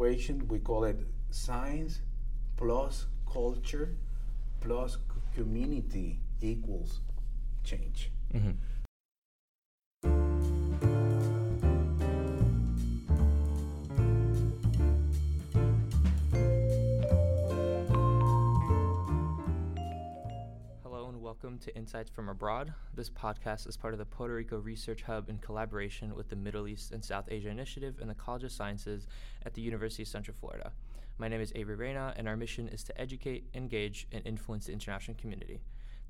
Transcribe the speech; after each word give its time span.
equation. 0.00 0.48
We 0.48 0.58
call 0.60 0.84
it 0.84 0.98
science 1.30 2.00
plus 2.56 3.06
culture 3.30 3.96
plus 4.60 4.96
community 5.34 6.20
equals 6.40 7.00
change. 7.64 8.10
Mm-hmm. 8.34 8.50
Welcome 21.42 21.58
to 21.60 21.74
Insights 21.74 22.10
from 22.10 22.28
Abroad. 22.28 22.74
This 22.92 23.08
podcast 23.08 23.66
is 23.66 23.74
part 23.74 23.94
of 23.94 23.98
the 23.98 24.04
Puerto 24.04 24.34
Rico 24.34 24.58
Research 24.58 25.00
Hub 25.04 25.30
in 25.30 25.38
collaboration 25.38 26.14
with 26.14 26.28
the 26.28 26.36
Middle 26.36 26.68
East 26.68 26.92
and 26.92 27.02
South 27.02 27.28
Asia 27.30 27.48
Initiative 27.48 27.96
and 27.98 28.10
the 28.10 28.14
College 28.14 28.44
of 28.44 28.52
Sciences 28.52 29.06
at 29.46 29.54
the 29.54 29.62
University 29.62 30.02
of 30.02 30.08
Central 30.08 30.36
Florida. 30.38 30.70
My 31.16 31.28
name 31.28 31.40
is 31.40 31.50
Avery 31.54 31.76
Reyna, 31.76 32.12
and 32.18 32.28
our 32.28 32.36
mission 32.36 32.68
is 32.68 32.84
to 32.84 33.00
educate, 33.00 33.48
engage, 33.54 34.06
and 34.12 34.20
influence 34.26 34.66
the 34.66 34.74
international 34.74 35.16
community. 35.18 35.60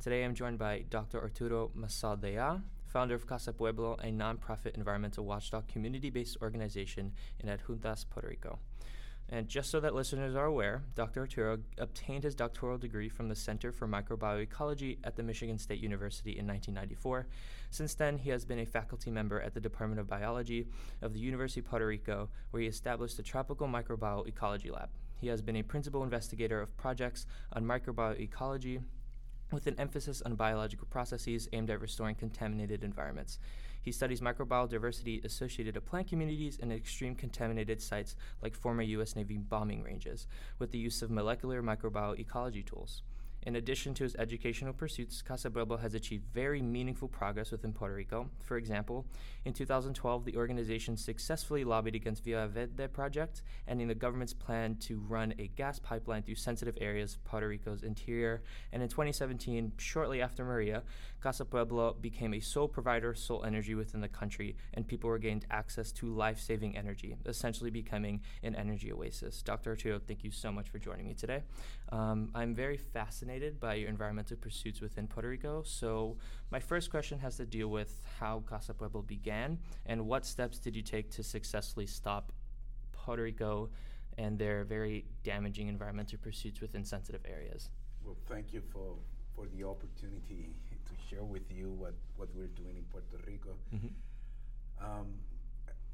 Today 0.02 0.24
I'm 0.24 0.34
joined 0.34 0.58
by 0.58 0.84
Dr. 0.91 1.20
Arturo 1.20 1.70
Massol-Deyá, 1.78 2.60
founder 2.86 3.14
of 3.14 3.28
Casa 3.28 3.52
Pueblo, 3.52 3.98
a 4.02 4.10
nonprofit 4.10 4.74
environmental 4.74 5.24
watchdog 5.24 5.69
community 5.69 6.10
based 6.10 6.38
organization 6.42 7.12
in 7.38 7.48
Adjuntas, 7.48 8.05
Puerto 8.10 8.27
Rico. 8.28 8.58
And 9.33 9.47
just 9.47 9.70
so 9.70 9.79
that 9.79 9.95
listeners 9.95 10.34
are 10.34 10.47
aware, 10.47 10.83
Dr. 10.97 11.20
Arturo 11.20 11.59
obtained 11.79 12.25
his 12.25 12.34
doctoral 12.34 12.79
degree 12.79 13.09
from 13.09 13.29
the 13.29 13.37
Center 13.37 13.70
for 13.70 13.87
Microbial 13.87 14.43
Ecology 14.43 14.98
at 15.05 15.15
the 15.15 15.23
Michigan 15.23 15.56
State 15.56 15.79
University 15.79 16.33
in 16.33 16.48
1994. 16.48 17.29
Since 17.70 17.95
then, 17.95 18.19
he 18.19 18.30
has 18.30 18.45
been 18.45 18.59
a 18.59 18.66
faculty 18.66 19.09
member 19.09 19.41
at 19.41 19.55
the 19.55 19.61
Department 19.61 20.01
of 20.01 20.09
Biology 20.09 20.66
of 21.01 21.12
the 21.12 21.20
University 21.20 21.61
of 21.61 21.66
Puerto 21.66 21.87
Rico, 21.87 22.29
where 22.51 22.62
he 22.62 22.69
established 22.69 23.16
the 23.16 23.23
Tropical 23.23 23.69
Microbioecology 23.69 24.73
Lab. 24.73 24.89
He 25.20 25.29
has 25.29 25.42
been 25.42 25.56
a 25.56 25.62
principal 25.62 26.03
investigator 26.03 26.61
of 26.61 26.77
projects 26.77 27.27
on 27.53 27.65
microbioecology 27.65 28.83
with 29.53 29.67
an 29.67 29.79
emphasis 29.79 30.23
on 30.23 30.34
biological 30.34 30.87
processes 30.91 31.48
aimed 31.53 31.70
at 31.70 31.81
restoring 31.81 32.15
contaminated 32.15 32.84
environments. 32.84 33.39
He 33.83 33.93
studies 33.93 34.20
microbial 34.20 34.69
diversity 34.69 35.20
associated 35.25 35.75
to 35.75 35.81
plant 35.81 36.09
communities 36.09 36.59
in 36.59 36.70
extreme 36.70 37.15
contaminated 37.15 37.81
sites 37.81 38.17
like 38.43 38.55
former 38.55 38.83
U.S. 38.83 39.17
Navy 39.17 39.39
bombing 39.39 39.83
ranges 39.83 40.27
with 40.59 40.71
the 40.71 40.78
use 40.78 41.03
of 41.03 41.11
molecular 41.11 41.62
microbial 41.62 42.19
ecology 42.19 42.62
tools. 42.62 43.03
In 43.44 43.56
addition 43.56 43.94
to 43.94 44.05
his 44.05 44.14
educational 44.16 44.74
pursuits, 44.74 45.22
Pueblo 45.22 45.78
has 45.78 45.94
achieved 45.94 46.27
very 46.34 46.60
meaningful 46.60 47.08
progress 47.08 47.50
within 47.50 47.72
Puerto 47.72 47.94
Rico. 47.94 48.28
For 48.42 48.58
example, 48.58 49.06
in 49.47 49.55
2012, 49.55 50.27
the 50.27 50.36
organization 50.36 50.94
successfully 50.94 51.64
lobbied 51.64 51.94
against 51.94 52.22
Vía 52.22 52.50
Verde 52.50 52.86
project, 52.88 53.41
ending 53.66 53.88
the 53.88 53.94
government's 53.94 54.34
plan 54.34 54.77
to 54.80 54.98
run 55.08 55.32
a 55.38 55.47
gas 55.56 55.78
pipeline 55.78 56.22
through 56.22 56.34
sensitive 56.34 56.77
areas 56.82 57.14
of 57.14 57.24
Puerto 57.24 57.48
Rico's 57.48 57.82
interior. 57.82 58.42
And 58.72 58.82
in 58.82 58.91
2017, 58.91 59.72
shortly 59.78 60.20
after 60.20 60.44
Maria, 60.44 60.82
Casa 61.22 61.47
Pueblo 61.47 61.97
became 61.98 62.34
a 62.34 62.41
sole 62.41 62.69
provider 62.69 63.10
of 63.10 63.19
solar 63.19 63.47
energy 63.47 63.75
within 63.75 64.02
the 64.02 64.08
country, 64.08 64.54
and 64.75 64.86
people 64.86 65.08
were 65.08 65.19
gained 65.19 65.47
access 65.50 65.92
to 65.92 66.06
life-saving 66.06 66.77
energy, 66.77 67.16
essentially 67.25 67.70
becoming 67.70 68.20
an 68.42 68.54
energy 68.54 68.92
oasis. 68.92 69.42
Dr. 69.42 69.70
Arturo, 69.70 69.98
thank 69.98 70.25
you 70.25 70.30
so 70.30 70.52
much 70.52 70.69
for 70.69 70.78
joining 70.78 71.06
me 71.06 71.14
today. 71.14 71.42
Um, 71.91 72.30
I'm 72.34 72.54
very 72.54 72.77
fascinated 72.77 73.30
fascinated 73.31 73.61
by 73.61 73.75
your 73.75 73.89
environmental 73.89 74.36
pursuits 74.36 74.81
within 74.81 75.06
Puerto 75.06 75.28
Rico. 75.28 75.62
So, 75.64 76.17
my 76.50 76.59
first 76.59 76.91
question 76.91 77.19
has 77.20 77.37
to 77.37 77.47
deal 77.47 77.69
with 77.69 78.05
how 78.19 78.42
Casa 78.47 78.75
Pueblo 78.75 79.03
began 79.03 79.59
and 79.87 80.06
what 80.06 80.27
steps 80.27 80.59
did 80.59 80.75
you 80.75 80.83
take 80.83 81.11
to 81.12 81.22
successfully 81.22 81.87
stop 81.87 82.33
Puerto 82.92 83.22
Rico 83.22 83.70
and 84.19 84.37
their 84.39 84.64
very 84.64 85.05
damaging 85.22 85.69
environmental 85.69 86.19
pursuits 86.19 86.61
within 86.61 86.84
sensitive 86.84 87.20
areas? 87.25 87.70
Well, 88.05 88.17
thank 88.28 88.53
you 88.53 88.62
for, 88.72 88.97
for 89.37 89.47
the 89.55 89.65
opportunity 89.65 90.56
to 90.87 90.92
share 91.09 91.22
with 91.22 91.50
you 91.50 91.71
what, 91.71 91.94
what 92.16 92.28
we're 92.34 92.54
doing 92.62 92.77
in 92.78 92.84
Puerto 92.91 93.16
Rico. 93.27 93.54
Mm-hmm. 93.72 94.84
Um, 94.84 95.06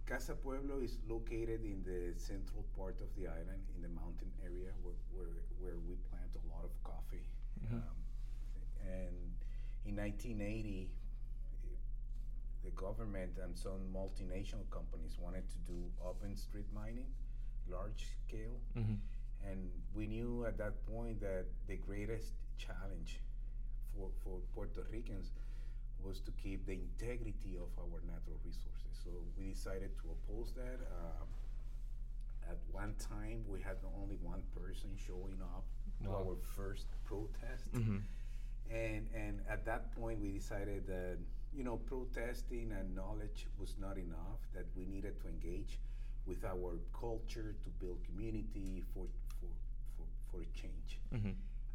Casa 0.07 0.35
Pueblo 0.35 0.79
is 0.79 0.99
located 1.11 1.65
in 1.65 1.83
the 1.83 2.15
central 2.19 2.65
part 2.79 2.95
of 3.03 3.09
the 3.19 3.27
island, 3.27 3.67
in 3.75 3.83
the 3.83 3.89
mountain 3.89 4.31
area 4.41 4.71
where, 4.83 4.95
where, 5.13 5.35
where 5.59 5.79
we 5.89 5.97
plant 6.09 6.31
a 6.39 6.55
lot 6.55 6.63
of 6.65 6.71
coffee. 6.85 7.27
Mm-hmm. 7.65 7.77
Um, 7.77 7.83
and 8.85 9.17
in 9.87 9.97
1980, 9.97 10.89
the 12.65 12.71
government 12.71 13.39
and 13.43 13.57
some 13.57 13.95
multinational 13.95 14.69
companies 14.71 15.17
wanted 15.21 15.49
to 15.49 15.59
do 15.67 15.79
open 16.05 16.37
street 16.37 16.67
mining, 16.75 17.07
large 17.71 18.07
scale. 18.27 18.59
Mm-hmm. 18.77 18.95
And 19.49 19.71
we 19.95 20.07
knew 20.07 20.45
at 20.47 20.59
that 20.59 20.75
point 20.87 21.21
that 21.21 21.47
the 21.69 21.77
greatest 21.77 22.33
challenge 22.59 23.21
for, 23.95 24.11
for 24.25 24.41
Puerto 24.55 24.83
Ricans 24.91 25.31
was 26.03 26.21
to 26.21 26.33
keep 26.43 26.67
the 26.67 26.73
integrity 26.73 27.57
of 27.57 27.71
our 27.79 28.01
natural 28.03 28.39
resources. 28.45 28.93
So 29.05 29.11
we 29.39 29.53
decided 29.53 29.91
to 30.03 30.05
oppose 30.11 30.53
that. 30.55 30.79
Uh, 30.83 31.25
at 32.51 32.59
one 32.71 32.95
time, 32.99 33.43
we 33.49 33.61
had 33.61 33.77
only 34.01 34.19
one 34.23 34.43
person 34.55 34.91
showing 34.95 35.39
up 35.43 35.65
to 36.05 36.11
our 36.11 36.37
first 36.57 36.87
protest. 37.05 37.73
Mm-hmm. 37.75 37.99
And, 38.71 39.07
and 39.15 39.41
at 39.49 39.65
that 39.67 39.95
point, 39.97 40.21
we 40.21 40.31
decided 40.31 40.87
that, 40.87 41.19
you 41.55 41.65
know, 41.65 41.77
protesting 41.77 42.73
and 42.73 42.95
knowledge 42.95 43.47
was 43.59 43.75
not 43.81 43.97
enough, 43.97 44.41
that 44.55 44.67
we 44.77 44.85
needed 44.87 45.21
to 45.23 45.29
engage 45.29 45.79
with 46.27 46.45
our 46.45 46.79
culture 46.99 47.55
to 47.63 47.69
build 47.81 47.99
community 48.05 48.83
for, 48.93 49.07
for, 49.41 49.47
for, 49.97 50.07
for 50.31 50.43
a 50.43 50.61
change. 50.61 50.99
Mm-hmm. 51.15 51.31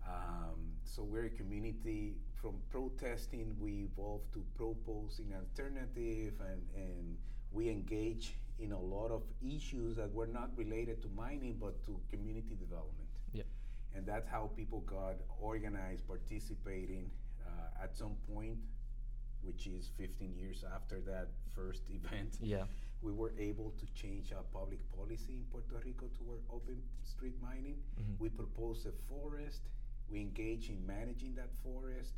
Um, 0.08 0.60
so 0.84 1.04
we're 1.04 1.26
a 1.26 1.30
community 1.30 2.16
from 2.42 2.56
protesting, 2.72 3.56
we 3.60 3.88
evolved 3.92 4.34
to 4.34 4.44
proposing 4.58 5.32
alternative 5.34 6.34
and, 6.42 6.62
and 6.76 7.18
we 7.52 7.70
engage 7.70 8.34
in 8.60 8.72
a 8.72 8.80
lot 8.80 9.12
of 9.12 9.22
issues 9.42 9.96
that 9.96 10.12
were 10.12 10.28
not 10.28 10.50
related 10.56 11.02
to 11.04 11.08
mining 11.16 11.58
but 11.60 11.84
to 11.86 12.00
community 12.10 12.58
development. 12.60 13.08
Yeah. 13.32 13.44
And 13.96 14.06
that's 14.06 14.28
how 14.28 14.52
people 14.56 14.82
got 14.82 15.16
organized, 15.40 16.08
participating 16.08 17.10
uh, 17.46 17.84
at 17.84 17.96
some 17.96 18.16
point, 18.34 18.58
which 19.42 19.68
is 19.68 19.92
15 19.98 20.36
years 20.36 20.64
after 20.76 21.02
that 21.02 21.30
first 21.54 21.84
event. 21.90 22.38
Yeah. 22.42 22.64
We 23.02 23.12
were 23.12 23.34
able 23.40 23.74
to 23.80 23.86
change 23.94 24.32
our 24.32 24.44
public 24.54 24.80
policy 24.96 25.34
in 25.34 25.44
Puerto 25.52 25.84
Rico 25.84 26.06
toward 26.18 26.40
open 26.54 26.78
street 27.04 27.36
mining. 27.42 27.78
Mm-hmm. 28.00 28.24
We 28.24 28.30
proposed 28.30 28.86
a 28.86 28.92
forest 29.10 29.62
we 30.12 30.20
engage 30.20 30.70
in 30.70 30.86
managing 30.86 31.36
that 31.36 31.50
forest. 31.64 32.14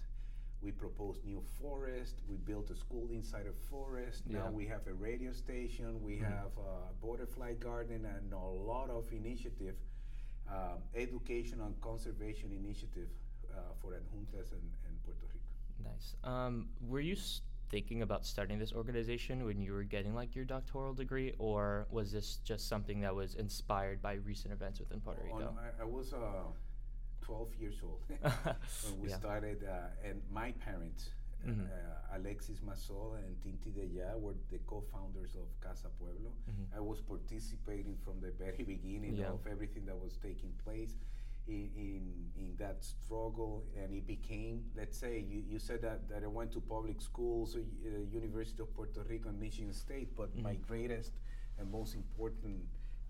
We 0.62 0.72
proposed 0.72 1.24
new 1.26 1.44
forest. 1.62 2.16
We 2.28 2.38
built 2.38 2.72
a 2.72 2.76
school 2.76 3.10
inside 3.12 3.46
a 3.48 3.70
forest. 3.70 4.24
Yeah. 4.26 4.40
Now 4.40 4.50
we 4.52 4.66
have 4.66 4.88
a 4.88 4.94
radio 4.94 5.32
station. 5.32 6.02
We 6.02 6.14
mm-hmm. 6.14 6.24
have 6.24 6.52
a 6.58 7.06
butterfly 7.06 7.54
garden 7.54 8.06
and 8.06 8.34
a 8.34 8.38
lot 8.38 8.90
of 8.90 9.06
initiative, 9.12 9.76
uh, 10.54 10.76
education 10.96 11.62
and 11.62 11.80
conservation 11.82 12.52
initiative 12.52 13.10
uh, 13.52 13.60
for 13.82 13.92
Adjuntas 13.92 14.52
and, 14.52 14.68
and 14.88 15.04
Puerto 15.04 15.26
Rico. 15.34 15.90
Nice. 15.92 16.16
Um, 16.24 16.70
were 16.88 17.00
you 17.00 17.16
thinking 17.70 18.04
about 18.04 18.26
starting 18.26 18.60
this 18.60 18.74
organization 18.74 19.46
when 19.46 19.60
you 19.60 19.74
were 19.74 19.84
getting 19.84 20.14
like 20.14 20.36
your 20.36 20.46
doctoral 20.46 20.94
degree, 20.94 21.34
or 21.40 21.88
was 21.90 22.12
this 22.12 22.40
just 22.44 22.68
something 22.68 23.02
that 23.02 23.16
was 23.16 23.36
inspired 23.36 24.02
by 24.02 24.14
recent 24.14 24.54
events 24.54 24.80
within 24.80 25.00
Puerto 25.00 25.22
Rico? 25.24 25.48
On, 25.48 25.58
I, 25.58 25.82
I, 25.82 25.86
was. 25.86 26.14
Uh, 26.14 26.44
12 27.24 27.48
years 27.60 27.76
old 27.82 28.02
when 28.10 29.02
we 29.02 29.10
yeah. 29.10 29.16
started. 29.16 29.64
Uh, 29.64 30.08
and 30.08 30.22
my 30.30 30.52
parents, 30.52 31.10
mm-hmm. 31.48 31.62
uh, 31.62 32.18
Alexis 32.18 32.60
Massol 32.60 33.16
and 33.18 33.36
Tinti 33.42 33.72
Deya, 33.72 34.20
were 34.20 34.36
the 34.52 34.60
co-founders 34.68 35.36
of 35.36 35.48
Casa 35.62 35.88
Pueblo. 36.00 36.32
Mm-hmm. 36.50 36.78
I 36.78 36.80
was 36.80 37.02
participating 37.02 37.98
from 38.04 38.22
the 38.22 38.32
very 38.32 38.64
beginning 38.64 39.18
yeah. 39.18 39.28
of 39.28 39.46
everything 39.50 39.86
that 39.86 39.98
was 39.98 40.18
taking 40.22 40.54
place. 40.64 40.96
In, 41.46 41.70
in, 41.76 42.04
in 42.38 42.56
that 42.58 42.78
struggle 42.86 43.66
and 43.76 43.94
it 43.94 44.08
became 44.08 44.64
let's 44.78 44.98
say 44.98 45.26
you, 45.30 45.44
you 45.46 45.60
said 45.60 45.82
that, 45.82 46.08
that 46.08 46.24
I 46.24 46.28
went 46.28 46.54
to 46.54 46.62
public 46.62 47.02
schools 47.02 47.58
uh, 47.58 47.60
University 48.10 48.62
of 48.62 48.74
Puerto 48.74 49.02
Rico 49.10 49.28
and 49.28 49.42
Michigan 49.42 49.74
State 49.74 50.16
but 50.16 50.32
mm-hmm. 50.32 50.44
my 50.44 50.56
greatest 50.56 51.12
and 51.60 51.70
most 51.70 51.96
important 51.96 52.62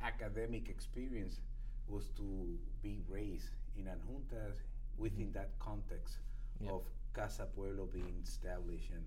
academic 0.01 0.67
experience 0.67 1.41
was 1.87 2.09
to 2.17 2.57
be 2.81 3.01
raised 3.07 3.49
in 3.77 3.85
Adjuntas 3.85 4.55
within 4.97 5.27
mm-hmm. 5.27 5.33
that 5.33 5.49
context 5.59 6.17
yep. 6.59 6.71
of 6.71 6.81
Casa 7.13 7.47
Pueblo 7.55 7.87
being 7.91 8.15
established 8.23 8.89
and 8.91 9.03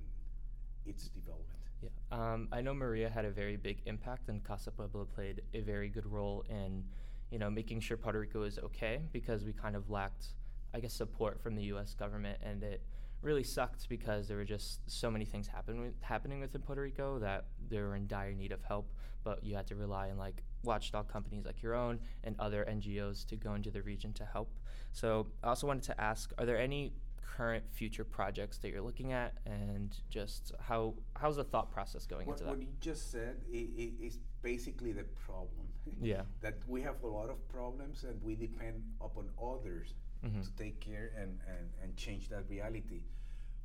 its 0.84 1.08
development. 1.08 1.58
Yeah, 1.82 1.90
um, 2.10 2.48
I 2.52 2.60
know 2.60 2.72
Maria 2.72 3.10
had 3.10 3.24
a 3.24 3.30
very 3.30 3.56
big 3.56 3.82
impact, 3.86 4.28
and 4.28 4.42
Casa 4.42 4.70
Pueblo 4.70 5.04
played 5.04 5.42
a 5.52 5.60
very 5.60 5.88
good 5.88 6.06
role 6.06 6.44
in, 6.48 6.84
you 7.30 7.38
know, 7.38 7.50
making 7.50 7.80
sure 7.80 7.96
Puerto 7.96 8.18
Rico 8.18 8.42
is 8.44 8.58
okay 8.58 9.02
because 9.12 9.44
we 9.44 9.52
kind 9.52 9.76
of 9.76 9.90
lacked, 9.90 10.28
I 10.72 10.80
guess, 10.80 10.94
support 10.94 11.40
from 11.42 11.54
the 11.54 11.64
U.S. 11.64 11.94
government, 11.94 12.38
and 12.42 12.62
it 12.62 12.82
really 13.22 13.42
sucked 13.42 13.88
because 13.88 14.28
there 14.28 14.36
were 14.36 14.44
just 14.44 14.80
so 14.86 15.10
many 15.10 15.24
things 15.24 15.48
happen 15.48 15.80
with, 15.80 15.94
happening 16.00 16.40
within 16.40 16.62
Puerto 16.62 16.82
Rico 16.82 17.18
that 17.18 17.46
they 17.68 17.80
were 17.80 17.96
in 17.96 18.06
dire 18.06 18.32
need 18.32 18.52
of 18.52 18.62
help, 18.62 18.92
but 19.24 19.44
you 19.44 19.56
had 19.56 19.66
to 19.66 19.74
rely 19.74 20.10
on 20.10 20.16
like 20.16 20.42
watchdog 20.62 21.08
companies 21.08 21.44
like 21.44 21.62
your 21.62 21.74
own 21.74 21.98
and 22.24 22.36
other 22.38 22.66
NGOs 22.68 23.26
to 23.26 23.36
go 23.36 23.54
into 23.54 23.70
the 23.70 23.82
region 23.82 24.12
to 24.14 24.24
help. 24.24 24.52
So 24.92 25.26
I 25.42 25.48
also 25.48 25.66
wanted 25.66 25.82
to 25.84 26.00
ask, 26.00 26.32
are 26.38 26.46
there 26.46 26.58
any 26.58 26.92
current 27.36 27.64
future 27.72 28.04
projects 28.04 28.58
that 28.58 28.70
you're 28.70 28.82
looking 28.82 29.12
at 29.12 29.34
and 29.44 29.96
just 30.08 30.52
how 30.60 30.94
how's 31.14 31.36
the 31.36 31.44
thought 31.44 31.70
process 31.70 32.06
going 32.06 32.26
what, 32.26 32.34
into 32.34 32.44
that? 32.44 32.50
What 32.50 32.60
you 32.60 32.68
just 32.80 33.10
said 33.10 33.36
is 33.52 34.18
basically 34.42 34.92
the 34.92 35.04
problem. 35.04 35.68
Yeah. 36.02 36.22
that 36.40 36.56
we 36.66 36.82
have 36.82 37.04
a 37.04 37.06
lot 37.06 37.30
of 37.30 37.48
problems 37.48 38.02
and 38.02 38.20
we 38.20 38.34
depend 38.34 38.82
upon 39.00 39.30
others 39.40 39.94
mm-hmm. 40.24 40.40
to 40.40 40.50
take 40.56 40.80
care 40.80 41.12
and, 41.16 41.38
and, 41.46 41.68
and 41.80 41.96
change 41.96 42.28
that 42.30 42.42
reality. 42.48 43.02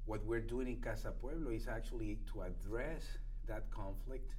What 0.05 0.23
we're 0.23 0.47
doing 0.53 0.67
in 0.67 0.81
Casa 0.81 1.11
Pueblo 1.19 1.49
is 1.49 1.67
actually 1.67 2.19
to 2.31 2.43
address 2.43 3.03
that 3.47 3.71
conflict 3.71 4.35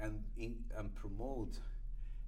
and, 0.00 0.22
in, 0.36 0.54
and 0.78 0.94
promote 0.94 1.58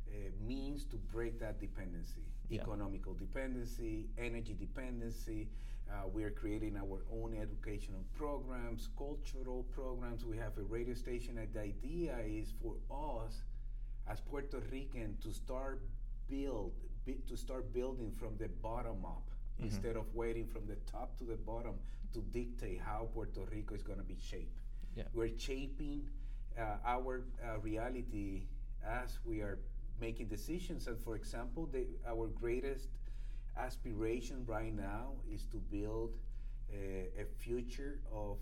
uh, 0.08 0.14
means 0.44 0.84
to 0.86 0.96
break 0.96 1.38
that 1.38 1.60
dependency 1.60 2.26
yeah. 2.48 2.62
economical 2.62 3.14
dependency, 3.14 4.06
energy 4.18 4.54
dependency. 4.58 5.48
Uh, 5.90 6.08
we 6.12 6.24
are 6.24 6.30
creating 6.30 6.76
our 6.76 7.04
own 7.12 7.36
educational 7.40 8.04
programs, 8.16 8.88
cultural 8.98 9.64
programs. 9.72 10.24
We 10.24 10.36
have 10.36 10.58
a 10.58 10.62
radio 10.62 10.94
station, 10.94 11.38
and 11.38 11.52
the 11.52 11.60
idea 11.60 12.16
is 12.26 12.52
for 12.60 12.74
us 12.90 13.42
as 14.08 14.20
Puerto 14.20 14.60
Rican 14.72 15.16
to 15.22 15.32
start 15.32 15.82
build 16.28 16.72
to 17.28 17.36
start 17.36 17.72
building 17.72 18.10
from 18.18 18.36
the 18.36 18.48
bottom 18.48 19.04
up 19.04 19.30
mm-hmm. 19.30 19.66
instead 19.66 19.96
of 19.96 20.12
waiting 20.12 20.46
from 20.46 20.66
the 20.66 20.74
top 20.90 21.16
to 21.18 21.24
the 21.24 21.36
bottom 21.36 21.74
to 22.12 22.20
dictate 22.32 22.80
how 22.84 23.08
Puerto 23.14 23.42
Rico 23.52 23.74
is 23.76 23.82
going 23.82 23.98
to 23.98 24.04
be 24.04 24.16
shaped. 24.20 24.58
Yeah. 24.96 25.04
We're 25.14 25.36
shaping 25.38 26.08
uh, 26.58 26.78
our 26.84 27.22
uh, 27.44 27.58
reality 27.60 28.42
as 28.84 29.18
we 29.24 29.40
are 29.40 29.58
making 30.00 30.26
decisions. 30.28 30.86
And 30.86 30.98
for 30.98 31.16
example, 31.16 31.68
the, 31.72 31.86
our 32.08 32.28
greatest 32.28 32.88
aspiration 33.56 34.44
right 34.46 34.74
now 34.74 35.12
is 35.32 35.44
to 35.46 35.56
build 35.56 36.16
a, 36.72 37.08
a 37.20 37.24
future 37.38 38.00
of 38.12 38.38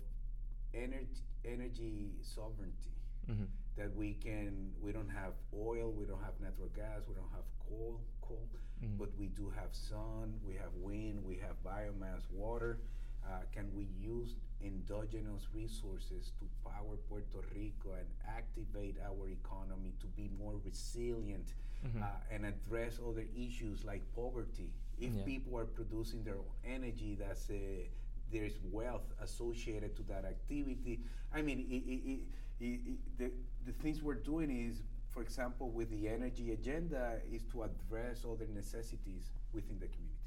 energy, 0.73 1.23
energy 1.45 2.11
sovereignty. 2.21 2.91
Mm-hmm. 3.29 3.45
That 3.77 3.93
we 3.93 4.13
can, 4.13 4.71
we 4.81 4.93
don't 4.93 5.09
have 5.09 5.33
oil, 5.53 5.91
we 5.91 6.05
don't 6.05 6.23
have 6.23 6.39
natural 6.39 6.69
gas, 6.75 7.01
we 7.09 7.15
don't 7.15 7.31
have 7.33 7.43
coal, 7.67 7.99
coal, 8.21 8.47
mm-hmm. 8.81 8.97
but 8.97 9.09
we 9.17 9.27
do 9.27 9.51
have 9.53 9.69
sun, 9.71 10.33
we 10.47 10.53
have 10.53 10.71
wind, 10.77 11.21
we 11.25 11.35
have 11.35 11.55
biomass, 11.65 12.21
water. 12.31 12.79
Uh, 13.27 13.39
can 13.51 13.67
we 13.75 13.87
use 13.99 14.35
endogenous 14.63 15.47
resources 15.53 16.31
to 16.39 16.45
power 16.69 16.95
Puerto 17.09 17.41
Rico 17.55 17.93
and 17.97 18.07
activate 18.27 18.97
our 19.03 19.27
economy 19.29 19.93
to 19.99 20.07
be 20.07 20.29
more 20.39 20.53
resilient 20.63 21.53
mm-hmm. 21.85 22.03
uh, 22.03 22.05
and 22.31 22.45
address 22.45 22.99
other 23.07 23.25
issues 23.35 23.83
like 23.83 24.01
poverty? 24.15 24.69
If 24.99 25.11
yeah. 25.13 25.23
people 25.23 25.57
are 25.57 25.65
producing 25.65 26.23
their 26.23 26.35
own 26.35 26.55
energy, 26.65 27.17
that's 27.19 27.49
a, 27.49 27.89
there's 28.31 28.53
wealth 28.71 29.11
associated 29.21 29.95
to 29.97 30.03
that 30.03 30.23
activity. 30.25 31.01
I 31.33 31.41
mean, 31.41 31.65
it, 31.69 32.63
it, 32.63 32.65
it, 32.65 33.17
the, 33.17 33.31
the 33.65 33.71
things 33.81 34.01
we're 34.01 34.13
doing 34.15 34.49
is, 34.49 34.83
for 35.09 35.21
example, 35.21 35.69
with 35.69 35.89
the 35.89 36.07
energy 36.07 36.51
agenda, 36.51 37.19
is 37.31 37.43
to 37.51 37.63
address 37.63 38.23
other 38.23 38.47
necessities 38.53 39.31
within 39.51 39.79
the 39.79 39.87
community. 39.87 40.24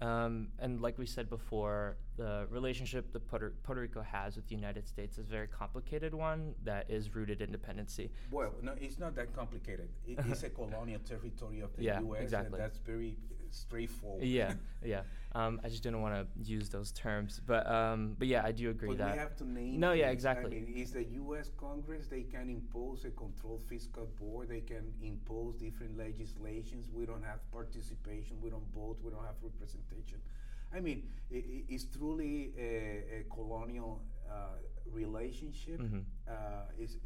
Um, 0.00 0.48
and 0.58 0.80
like 0.80 0.96
we 0.98 1.04
said 1.04 1.28
before, 1.28 1.96
the 2.16 2.46
relationship 2.50 3.12
that 3.12 3.26
Puerto, 3.28 3.52
Puerto, 3.62 3.82
Rico 3.82 4.02
has 4.02 4.36
with 4.36 4.46
the 4.48 4.54
United 4.54 4.88
States 4.88 5.18
is 5.18 5.26
a 5.26 5.30
very 5.30 5.46
complicated 5.46 6.14
one 6.14 6.54
that 6.64 6.90
is 6.90 7.14
rooted 7.14 7.42
in 7.42 7.52
dependency. 7.52 8.10
Well, 8.30 8.54
no, 8.62 8.74
it's 8.80 8.98
not 8.98 9.14
that 9.16 9.34
complicated. 9.34 9.88
It, 10.06 10.18
it's 10.26 10.42
a 10.42 10.50
colonial 10.60 11.00
territory 11.00 11.60
of 11.60 11.76
the 11.76 11.84
yeah, 11.84 12.00
U.S. 12.00 12.22
Exactly. 12.22 12.58
And 12.58 12.64
that's 12.64 12.78
very 12.78 13.16
straightforward. 13.50 14.24
Yeah, 14.24 14.54
yeah. 14.84 15.02
Um, 15.32 15.60
I 15.62 15.68
just 15.68 15.82
didn't 15.82 16.02
want 16.02 16.14
to 16.14 16.26
use 16.42 16.68
those 16.68 16.90
terms, 16.90 17.40
but 17.46 17.70
um, 17.70 18.16
but 18.18 18.26
yeah, 18.26 18.42
I 18.44 18.50
do 18.52 18.70
agree 18.70 18.88
but 18.88 18.98
that 18.98 19.12
we 19.12 19.18
have 19.18 19.36
to 19.36 19.48
name. 19.48 19.78
No, 19.78 19.92
yeah, 19.92 20.10
exactly. 20.10 20.56
I 20.56 20.60
mean, 20.60 20.74
is 20.76 20.92
the 20.92 21.04
U.S. 21.04 21.50
Congress? 21.56 22.08
They 22.08 22.22
can 22.22 22.50
impose 22.50 23.04
a 23.04 23.10
controlled 23.10 23.62
fiscal 23.62 24.08
board. 24.20 24.48
They 24.48 24.60
can 24.60 24.92
impose 25.02 25.54
different 25.54 25.96
legislations. 25.96 26.88
We 26.92 27.06
don't 27.06 27.24
have 27.24 27.48
participation. 27.52 28.38
We 28.42 28.50
don't 28.50 28.66
vote. 28.74 28.98
We 29.02 29.10
don't 29.10 29.24
have 29.24 29.36
representation. 29.42 30.18
I 30.74 30.80
mean, 30.80 31.04
it, 31.30 31.44
it's 31.68 31.84
truly 31.84 32.52
a, 32.58 33.20
a 33.20 33.34
colonial 33.34 34.02
uh, 34.30 34.58
relationship. 34.92 35.80
Mm-hmm. 35.80 35.98
Uh, 36.28 36.32
it's, 36.78 36.96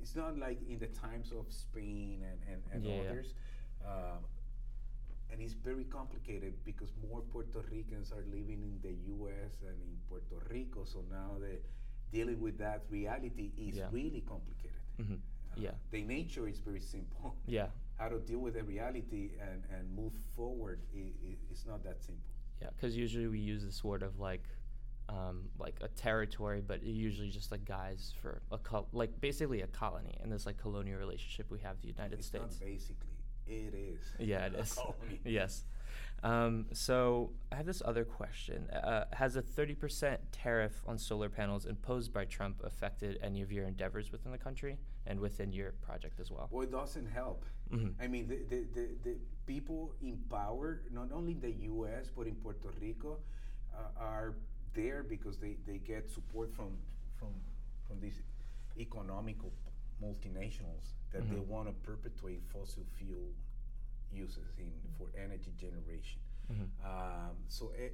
it's 0.00 0.16
not 0.16 0.38
like 0.38 0.58
in 0.68 0.78
the 0.78 0.86
times 0.86 1.32
of 1.32 1.46
Spain 1.52 2.24
and, 2.28 2.40
and, 2.52 2.62
and 2.72 2.84
yeah, 2.84 3.10
others. 3.10 3.34
Yeah. 3.82 3.88
Uh, 3.88 4.16
and 5.32 5.40
it's 5.40 5.54
very 5.54 5.84
complicated 5.84 6.54
because 6.64 6.92
more 7.08 7.20
Puerto 7.20 7.62
Ricans 7.70 8.12
are 8.12 8.24
living 8.30 8.62
in 8.62 8.78
the 8.82 8.94
U.S. 9.16 9.62
and 9.66 9.76
in 9.82 9.96
Puerto 10.08 10.44
Rico. 10.50 10.84
So 10.84 11.04
now 11.10 11.38
the 11.38 11.58
dealing 12.12 12.40
with 12.40 12.58
that 12.58 12.82
reality 12.90 13.52
is 13.56 13.76
yeah. 13.76 13.86
really 13.90 14.22
complicated. 14.26 14.80
Mm-hmm. 15.00 15.14
Uh, 15.14 15.56
yeah, 15.56 15.70
the 15.90 16.02
nature 16.02 16.48
is 16.48 16.58
very 16.58 16.80
simple. 16.80 17.34
Yeah, 17.46 17.66
how 17.98 18.08
to 18.08 18.18
deal 18.18 18.38
with 18.38 18.54
the 18.54 18.64
reality 18.64 19.30
and, 19.40 19.62
and 19.76 19.94
move 19.94 20.12
forward 20.34 20.80
is 20.94 21.38
it's 21.50 21.66
not 21.66 21.84
that 21.84 22.02
simple. 22.02 22.30
Yeah, 22.60 22.68
because 22.76 22.96
usually 22.96 23.26
we 23.26 23.38
use 23.38 23.64
this 23.64 23.82
word 23.82 24.02
of 24.02 24.18
like, 24.18 24.44
um, 25.08 25.48
like 25.58 25.76
a 25.80 25.88
territory, 25.88 26.62
but 26.66 26.82
usually 26.82 27.30
just 27.30 27.50
like 27.50 27.64
guys 27.64 28.12
for 28.20 28.42
a 28.52 28.58
col- 28.58 28.88
like 28.92 29.18
basically 29.20 29.62
a 29.62 29.66
colony 29.66 30.16
and 30.22 30.30
this 30.30 30.44
like 30.46 30.58
colonial 30.58 30.98
relationship 30.98 31.50
we 31.50 31.58
have 31.60 31.80
the 31.80 31.88
United 31.88 32.18
it's 32.18 32.26
States. 32.26 32.56
basically, 32.56 33.19
it 33.50 33.74
is. 33.74 34.00
Yeah, 34.18 34.46
it 34.46 34.54
is. 34.58 34.78
yes. 35.24 35.64
Um, 36.22 36.66
so 36.72 37.30
I 37.50 37.56
have 37.56 37.66
this 37.66 37.82
other 37.84 38.04
question: 38.04 38.68
uh, 38.70 39.04
Has 39.12 39.36
a 39.36 39.42
thirty 39.42 39.74
percent 39.74 40.20
tariff 40.32 40.82
on 40.86 40.98
solar 40.98 41.28
panels 41.28 41.66
imposed 41.66 42.12
by 42.12 42.26
Trump 42.26 42.60
affected 42.62 43.18
any 43.22 43.40
of 43.42 43.50
your 43.50 43.64
endeavors 43.64 44.12
within 44.12 44.30
the 44.30 44.38
country 44.38 44.76
and 45.06 45.18
within 45.18 45.52
your 45.52 45.72
project 45.80 46.20
as 46.20 46.30
well? 46.30 46.48
Well, 46.50 46.62
it 46.62 46.72
doesn't 46.72 47.10
help. 47.10 47.44
Mm-hmm. 47.72 48.02
I 48.02 48.06
mean, 48.08 48.28
the, 48.28 48.36
the, 48.48 48.66
the, 48.74 48.88
the, 49.04 49.16
people 49.46 49.94
in 50.02 50.18
power, 50.28 50.82
not 50.92 51.10
only 51.12 51.32
in 51.32 51.40
the 51.40 51.52
U.S. 51.66 52.10
but 52.14 52.26
in 52.26 52.34
Puerto 52.34 52.68
Rico, 52.80 53.18
uh, 53.74 53.78
are 53.98 54.34
there 54.74 55.02
because 55.02 55.38
they, 55.38 55.56
they 55.66 55.78
get 55.78 56.10
support 56.10 56.54
from 56.54 56.76
from 57.18 57.28
from 57.88 58.00
these 58.00 58.20
economical 58.78 59.52
multinationals 60.02 60.94
that 61.12 61.22
mm-hmm. 61.22 61.34
they 61.34 61.40
want 61.40 61.68
to 61.68 61.74
perpetuate 61.86 62.42
fossil 62.52 62.84
fuel 62.96 63.32
uses 64.12 64.52
in 64.58 64.70
for 64.98 65.06
energy 65.16 65.52
generation. 65.58 66.20
Mm-hmm. 66.50 66.84
Um, 66.84 67.36
so 67.48 67.72
a, 67.78 67.90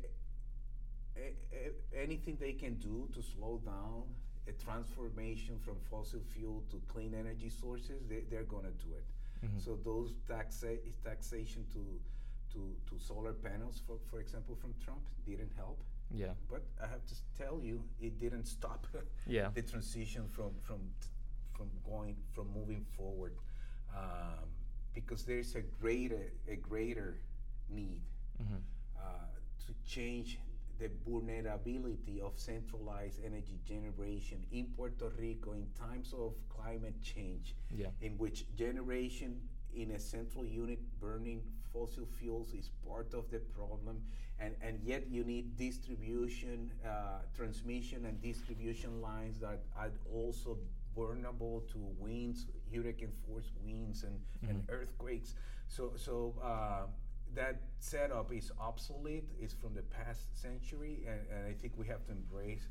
a, 1.18 1.34
a, 1.52 2.02
anything 2.02 2.36
they 2.40 2.52
can 2.52 2.74
do 2.74 3.08
to 3.14 3.22
slow 3.22 3.60
down 3.64 4.04
a 4.48 4.52
transformation 4.52 5.58
from 5.64 5.76
fossil 5.90 6.20
fuel 6.32 6.62
to 6.70 6.80
clean 6.88 7.14
energy 7.18 7.50
sources, 7.50 8.02
they, 8.08 8.22
they're 8.30 8.44
going 8.44 8.64
to 8.64 8.86
do 8.86 8.92
it. 8.94 9.04
Mm-hmm. 9.44 9.58
So 9.58 9.78
those 9.84 10.14
taxa- 10.28 10.78
taxation 11.04 11.64
to 11.72 11.84
to 12.52 12.72
to 12.88 13.02
solar 13.02 13.32
panels, 13.32 13.82
for 13.86 13.98
for 14.10 14.20
example, 14.20 14.56
from 14.56 14.72
Trump 14.82 15.02
didn't 15.26 15.52
help. 15.56 15.78
Yeah. 16.14 16.34
But 16.48 16.62
I 16.82 16.86
have 16.86 17.04
to 17.06 17.14
tell 17.36 17.60
you, 17.62 17.82
it 18.00 18.18
didn't 18.20 18.46
stop. 18.46 18.86
yeah. 19.26 19.48
The 19.54 19.62
transition 19.62 20.28
from 20.28 20.52
from 20.62 20.80
from 21.56 21.70
going 21.88 22.16
from 22.34 22.46
moving 22.54 22.84
forward, 22.96 23.32
um, 23.96 24.48
because 24.94 25.24
there's 25.24 25.54
a 25.54 25.62
greater 25.80 26.32
a 26.48 26.56
greater 26.56 27.16
need 27.68 28.02
mm-hmm. 28.42 28.54
uh, 28.98 29.28
to 29.66 29.72
change 29.84 30.38
the 30.78 30.90
vulnerability 31.08 32.20
of 32.20 32.32
centralized 32.36 33.18
energy 33.24 33.58
generation 33.66 34.44
in 34.52 34.66
Puerto 34.76 35.10
Rico 35.18 35.52
in 35.52 35.66
times 35.78 36.12
of 36.12 36.34
climate 36.50 37.00
change, 37.02 37.54
yeah. 37.74 37.86
in 38.02 38.12
which 38.18 38.44
generation 38.56 39.40
in 39.74 39.92
a 39.92 40.00
central 40.00 40.44
unit 40.44 40.78
burning 41.00 41.40
fossil 41.72 42.06
fuels 42.18 42.52
is 42.52 42.70
part 42.86 43.14
of 43.14 43.30
the 43.30 43.38
problem, 43.38 44.02
and, 44.38 44.54
and 44.60 44.78
yet 44.82 45.06
you 45.08 45.24
need 45.24 45.56
distribution, 45.56 46.70
uh, 46.84 47.20
transmission, 47.34 48.04
and 48.04 48.20
distribution 48.20 49.00
lines 49.00 49.38
that 49.40 49.60
are 49.78 49.90
also 50.14 50.58
vulnerable 50.96 51.62
to 51.72 51.78
winds, 51.98 52.46
hurricane 52.74 53.12
force 53.26 53.50
winds, 53.62 54.02
and, 54.02 54.14
mm-hmm. 54.14 54.50
and 54.50 54.64
earthquakes. 54.70 55.34
So, 55.68 55.92
so 55.96 56.34
uh, 56.42 56.86
that 57.34 57.60
setup 57.78 58.32
is 58.32 58.50
obsolete, 58.58 59.28
it's 59.38 59.54
from 59.54 59.74
the 59.74 59.82
past 59.82 60.40
century, 60.40 61.06
and, 61.06 61.20
and 61.30 61.46
I 61.46 61.52
think 61.52 61.74
we 61.76 61.86
have 61.86 62.04
to 62.06 62.12
embrace 62.12 62.68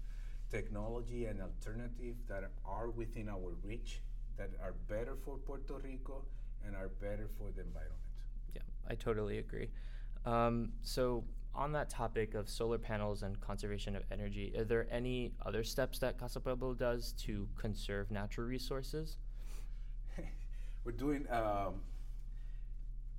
technology 0.49 1.25
and 1.25 1.41
alternatives 1.41 2.23
that 2.27 2.43
are 2.65 2.89
within 2.89 3.29
our 3.29 3.53
reach, 3.63 4.01
that 4.37 4.49
are 4.61 4.73
better 4.87 5.15
for 5.23 5.37
Puerto 5.37 5.75
Rico 5.83 6.23
and 6.65 6.75
are 6.75 6.89
better 6.99 7.29
for 7.37 7.51
the 7.55 7.61
environment. 7.61 8.01
Yeah, 8.55 8.61
I 8.89 8.95
totally 8.95 9.37
agree. 9.37 9.69
Um, 10.25 10.71
so, 10.81 11.23
on 11.55 11.71
that 11.71 11.89
topic 11.89 12.33
of 12.35 12.49
solar 12.49 12.77
panels 12.77 13.23
and 13.23 13.39
conservation 13.41 13.95
of 13.95 14.03
energy, 14.11 14.53
are 14.57 14.63
there 14.63 14.87
any 14.91 15.31
other 15.45 15.63
steps 15.63 15.99
that 15.99 16.17
Casa 16.19 16.39
Pueblo 16.39 16.73
does 16.73 17.13
to 17.19 17.47
conserve 17.55 18.11
natural 18.11 18.47
resources? 18.47 19.17
we're 20.83 20.91
doing 20.91 21.25
um, 21.31 21.75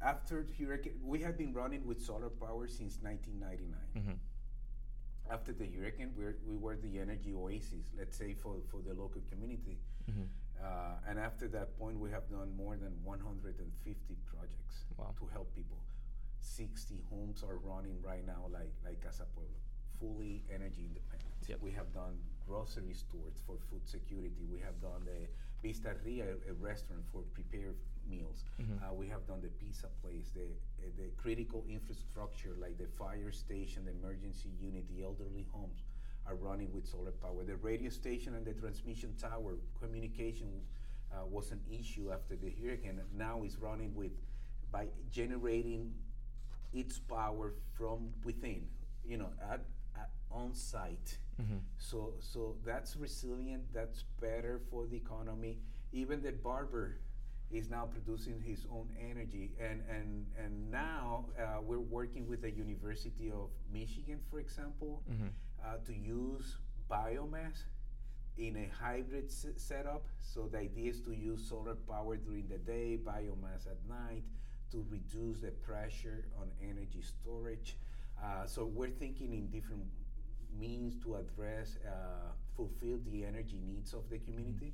after 0.02 0.47
hurricane. 0.59 0.95
We 1.02 1.21
have 1.21 1.38
been 1.38 1.52
running 1.52 1.87
with 1.87 2.00
solar 2.00 2.28
power 2.28 2.66
since 2.69 2.99
1999. 3.00 3.75
Mm-hmm. 3.97 5.33
After 5.33 5.52
the 5.52 5.66
hurricane, 5.66 6.12
we're, 6.16 6.37
we 6.47 6.57
were 6.57 6.76
the 6.76 7.00
energy 7.00 7.35
oasis, 7.35 7.90
let's 7.99 8.16
say, 8.16 8.35
for, 8.35 8.57
for 8.71 8.81
the 8.87 8.90
local 8.90 9.23
community. 9.31 9.78
Mm-hmm. 10.09 10.23
Uh, 10.62 11.09
and 11.09 11.19
after 11.19 11.49
that 11.49 11.76
point, 11.78 11.99
we 11.99 12.11
have 12.11 12.28
done 12.31 12.50
more 12.57 12.76
than 12.76 12.93
150 13.02 14.16
projects 14.25 14.85
Wow. 14.97 15.14
to 15.19 15.26
help 15.26 15.55
people. 15.55 15.78
60 16.47 17.00
homes 17.11 17.43
are 17.43 17.59
running 17.59 17.99
right 18.03 18.25
now, 18.26 18.47
like 18.53 18.73
like 18.85 19.00
Casa 19.03 19.25
Pueblo, 19.35 19.59
fully 20.00 20.45
energy 20.53 20.85
independent. 20.87 21.35
Yep. 21.49 21.59
We 21.62 21.71
have 21.73 21.93
done 21.93 22.19
grocery 22.47 22.95
stores 22.95 23.43
for 23.47 23.57
food 23.71 23.83
security. 23.87 24.47
We 24.50 24.61
have 24.61 24.81
done 24.81 25.03
the 25.05 25.26
Vistaria, 25.62 26.26
a 26.49 26.53
restaurant 26.55 27.03
for 27.12 27.23
prepared 27.35 27.76
meals. 28.09 28.45
Mhm. 28.61 28.79
Uh, 28.83 28.95
we 28.95 29.09
have 29.09 29.26
done 29.26 29.41
the 29.41 29.49
pizza 29.49 29.88
place, 30.03 30.31
the 30.31 30.47
uh, 30.47 30.91
the 30.97 31.09
critical 31.17 31.65
infrastructure 31.69 32.55
like 32.59 32.76
the 32.79 32.87
fire 32.87 33.33
station, 33.33 33.85
the 33.85 33.93
emergency 33.93 34.50
unit, 34.61 34.87
the 34.88 35.03
elderly 35.03 35.47
homes 35.53 35.83
are 36.26 36.35
running 36.37 36.73
with 36.73 36.87
solar 36.87 37.12
power. 37.12 37.45
The 37.45 37.57
radio 37.57 37.91
station 37.91 38.35
and 38.35 38.45
the 38.45 38.55
transmission 38.55 39.15
tower 39.17 39.55
communication 39.81 40.50
uh, 41.12 41.25
was 41.26 41.53
an 41.53 41.61
issue 41.71 42.12
after 42.12 42.37
the 42.37 42.50
hurricane. 42.50 43.00
Now 43.15 43.43
it's 43.45 43.57
running 43.57 43.95
with 43.95 44.12
by 44.73 44.88
generating 45.11 45.95
its 46.76 46.99
power 46.99 47.54
from 47.76 48.11
within, 48.25 48.66
you 49.04 49.16
know, 49.18 49.30
at, 49.52 49.61
at 49.97 50.11
on 50.30 50.52
site. 50.54 51.18
Mhm. 51.40 51.61
So 51.78 52.14
so 52.21 52.56
that's 52.64 52.97
resilient. 52.97 53.64
That's 53.73 54.04
better 54.21 54.61
for 54.71 54.87
the 54.87 54.97
economy. 54.97 55.59
Even 55.92 56.23
the 56.23 56.33
barber 56.33 56.99
is 57.50 57.71
now 57.71 57.87
producing 57.87 58.40
his 58.42 58.66
own 58.71 58.88
energy, 58.99 59.52
and 59.61 59.83
and 59.88 60.26
and 60.42 60.71
now 60.71 61.26
uh, 61.38 61.61
we're 61.62 61.78
working 61.99 62.26
with 62.28 62.40
the 62.42 62.50
University 62.50 63.30
of 63.30 63.50
Michigan, 63.73 64.18
for 64.30 64.40
example, 64.40 65.02
Mhm. 65.09 65.30
uh, 65.64 65.76
to 65.87 65.92
use 65.95 66.59
biomass 66.90 67.64
in 68.37 68.56
a 68.56 68.68
hybrid 68.68 69.26
s- 69.26 69.47
setup. 69.56 70.04
So 70.21 70.49
the 70.49 70.59
idea 70.59 70.90
is 70.90 71.00
to 71.02 71.12
use 71.12 71.47
solar 71.49 71.75
power 71.76 72.16
during 72.16 72.49
the 72.49 72.59
day, 72.59 72.99
biomass 72.99 73.66
at 73.66 73.78
night, 73.88 74.25
to 74.73 74.85
reduce 74.91 75.41
the 75.41 75.51
pressure 75.51 76.25
on 76.41 76.49
energy 76.63 77.03
storage. 77.03 77.77
Uh, 78.23 78.47
so 78.47 78.65
we're 78.65 78.89
thinking 78.91 79.33
in 79.33 79.49
different 79.49 79.85
means 80.59 80.97
to 81.03 81.17
address, 81.17 81.77
uh, 81.87 82.31
fulfill 82.57 82.99
the 83.11 83.25
energy 83.25 83.61
needs 83.65 83.93
of 83.93 84.09
the 84.09 84.19
community. 84.19 84.73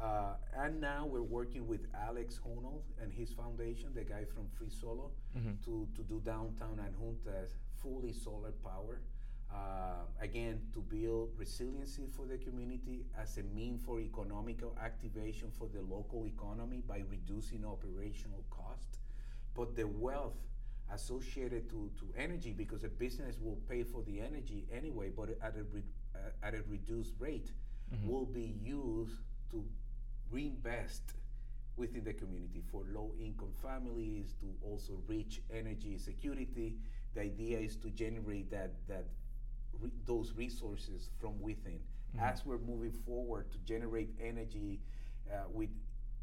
Uh, 0.00 0.32
and 0.56 0.80
now 0.80 1.04
we're 1.06 1.22
working 1.22 1.66
with 1.66 1.82
Alex 1.94 2.40
Honnold 2.42 2.84
and 3.02 3.12
his 3.12 3.32
foundation, 3.32 3.90
the 3.94 4.02
guy 4.02 4.24
from 4.24 4.48
Free 4.56 4.70
Solo, 4.70 5.10
Mhm. 5.36 5.62
to, 5.64 5.86
to 5.94 6.02
do 6.04 6.20
downtown 6.24 6.78
Adjuntas 6.78 7.56
fully 7.76 8.12
solar 8.12 8.52
power. 8.52 9.02
Uh, 9.52 10.04
again, 10.20 10.62
to 10.72 10.80
build 10.80 11.32
resiliency 11.36 12.06
for 12.06 12.24
the 12.24 12.38
community 12.38 13.04
as 13.18 13.36
a 13.36 13.42
mean 13.42 13.76
for 13.78 13.98
economical 14.00 14.74
activation 14.80 15.50
for 15.50 15.68
the 15.68 15.82
local 15.82 16.24
economy 16.26 16.80
by 16.86 17.00
reducing 17.10 17.64
operational 17.64 18.44
cost, 18.48 18.99
but 19.54 19.76
the 19.76 19.86
wealth 19.86 20.36
associated 20.92 21.68
to, 21.70 21.90
to 21.98 22.06
energy 22.16 22.52
because 22.52 22.82
a 22.84 22.88
business 22.88 23.36
will 23.40 23.58
pay 23.68 23.82
for 23.84 24.02
the 24.02 24.20
energy 24.20 24.66
anyway, 24.72 25.10
but 25.14 25.30
at 25.42 25.56
a, 25.56 25.62
re, 25.72 25.82
uh, 26.14 26.18
at 26.42 26.54
a 26.54 26.62
reduced 26.68 27.14
rate, 27.18 27.52
Mhm. 27.92 28.06
will 28.06 28.26
be 28.26 28.54
used 28.62 29.18
to 29.50 29.64
reinvest 30.30 31.14
within 31.76 32.04
the 32.04 32.12
community 32.12 32.62
for 32.70 32.84
low 32.92 33.12
income 33.18 33.52
families 33.62 34.34
to 34.40 34.46
also 34.62 35.02
reach 35.08 35.40
energy 35.52 35.98
security. 35.98 36.76
The 37.14 37.22
idea 37.22 37.58
is 37.58 37.76
to 37.78 37.90
generate 37.90 38.50
that 38.50 38.70
that 38.86 39.06
re- 39.80 39.90
those 40.04 40.32
resources 40.34 41.10
from 41.18 41.40
within. 41.40 41.80
Mhm. 42.14 42.20
As 42.22 42.44
we're 42.46 42.58
moving 42.58 42.92
forward 42.92 43.50
to 43.50 43.58
generate 43.58 44.10
energy 44.20 44.80
uh, 45.30 45.48
with 45.52 45.70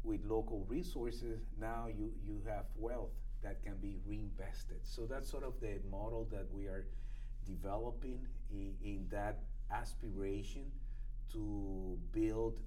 with 0.02 0.24
local 0.24 0.64
resources, 0.68 1.40
now 1.60 1.86
you 1.88 2.10
you 2.24 2.40
have 2.46 2.64
wealth 2.76 3.10
that 3.42 3.62
can 3.62 3.76
be 3.76 3.96
reinvested. 4.06 4.78
So 4.82 5.06
that's 5.06 5.30
sort 5.30 5.44
of 5.44 5.60
the 5.60 5.78
model 5.90 6.26
that 6.32 6.46
we 6.52 6.66
are 6.66 6.86
developing 7.46 8.26
in, 8.50 8.74
in 8.82 9.06
that 9.10 9.38
aspiration 9.70 10.64
to 11.32 11.98
build 12.12 12.58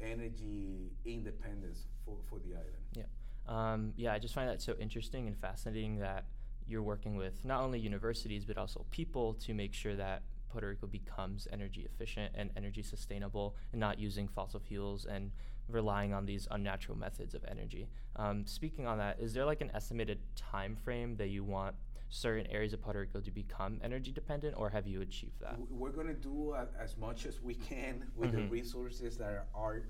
energy 0.00 0.92
independence 1.04 1.86
for, 2.04 2.16
for 2.28 2.38
the 2.38 2.54
island. 2.54 2.84
Yeah. 2.94 3.02
Um, 3.48 3.92
yeah, 3.96 4.12
I 4.12 4.18
just 4.18 4.34
find 4.34 4.48
that 4.48 4.62
so 4.62 4.74
interesting 4.78 5.26
and 5.26 5.36
fascinating 5.36 5.98
that 5.98 6.24
you're 6.66 6.82
working 6.82 7.16
with 7.16 7.44
not 7.44 7.62
only 7.62 7.78
universities 7.78 8.44
but 8.44 8.58
also 8.58 8.84
people 8.90 9.34
to 9.34 9.54
make 9.54 9.72
sure 9.72 9.96
that 9.96 10.22
Puerto 10.50 10.68
Rico 10.68 10.86
becomes 10.86 11.48
energy 11.52 11.86
efficient 11.90 12.32
and 12.34 12.50
energy 12.56 12.82
sustainable 12.82 13.56
and 13.72 13.80
not 13.80 13.98
using 13.98 14.28
fossil 14.28 14.60
fuels 14.60 15.06
and 15.06 15.30
relying 15.68 16.12
on 16.12 16.26
these 16.26 16.48
unnatural 16.50 16.96
methods 16.96 17.34
of 17.34 17.44
energy. 17.46 17.88
Um, 18.16 18.46
speaking 18.46 18.86
on 18.86 18.98
that, 18.98 19.18
is 19.20 19.32
there 19.34 19.44
like 19.44 19.60
an 19.60 19.70
estimated 19.74 20.18
time 20.36 20.76
frame 20.76 21.16
that 21.16 21.28
you 21.28 21.44
want 21.44 21.74
certain 22.10 22.46
areas 22.50 22.72
of 22.72 22.80
Puerto 22.80 23.00
Rico 23.00 23.20
to 23.20 23.30
become 23.30 23.78
energy 23.82 24.10
dependent, 24.12 24.54
or 24.56 24.70
have 24.70 24.86
you 24.86 25.02
achieved 25.02 25.40
that? 25.40 25.58
We're 25.70 25.90
going 25.90 26.06
to 26.06 26.14
do 26.14 26.54
a, 26.54 26.66
as 26.80 26.96
much 26.96 27.26
as 27.26 27.40
we 27.42 27.54
can 27.54 28.04
with 28.16 28.32
the 28.32 28.38
Mhm. 28.38 28.50
resources 28.50 29.18
that 29.18 29.28
are, 29.30 29.46
are 29.54 29.82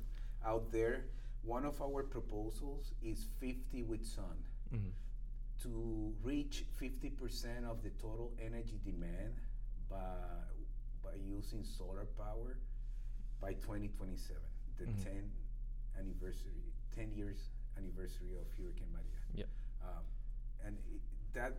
out 0.45 0.71
there. 0.73 1.05
One 1.43 1.65
of 1.65 1.81
our 1.81 2.03
proposals 2.03 2.93
is 3.03 3.29
50 3.41 3.83
with 3.85 4.05
sun. 4.05 4.45
Mhm. 4.75 4.93
to 5.63 6.15
reach 6.23 6.65
50% 6.81 7.65
of 7.69 7.83
the 7.83 7.91
total 8.01 8.33
energy 8.41 8.79
demand 8.85 9.35
by, 9.91 9.99
by 11.03 11.15
using 11.17 11.65
solar 11.65 12.05
power 12.17 12.59
by 13.41 13.55
2027, 13.55 14.41
the 14.77 14.85
Mhm. 14.85 15.03
10 15.03 15.33
anniversary, 15.99 16.63
10 16.95 17.13
years 17.13 17.51
anniversary 17.77 18.33
of 18.41 18.47
Hurricane 18.57 18.89
Maria. 18.93 19.23
Yep. 19.35 19.49
Um, 19.83 20.05
and 20.65 20.77
it, 20.93 21.01
that 21.35 21.55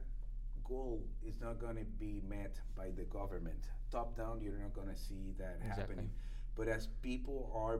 goal 0.63 1.01
is 1.25 1.39
not 1.41 1.59
going 1.59 1.75
to 1.75 1.85
be 1.99 2.21
met 2.27 2.59
by 2.75 2.89
the 2.95 3.03
government. 3.03 3.65
Top 3.91 4.15
down, 4.15 4.41
you're 4.41 4.59
not 4.59 4.73
going 4.73 4.89
to 4.89 4.97
see 4.97 5.33
that 5.37 5.57
Exactly. 5.61 5.81
happening. 5.81 6.09
But 6.55 6.67
as 6.67 6.87
people 7.01 7.51
are 7.55 7.79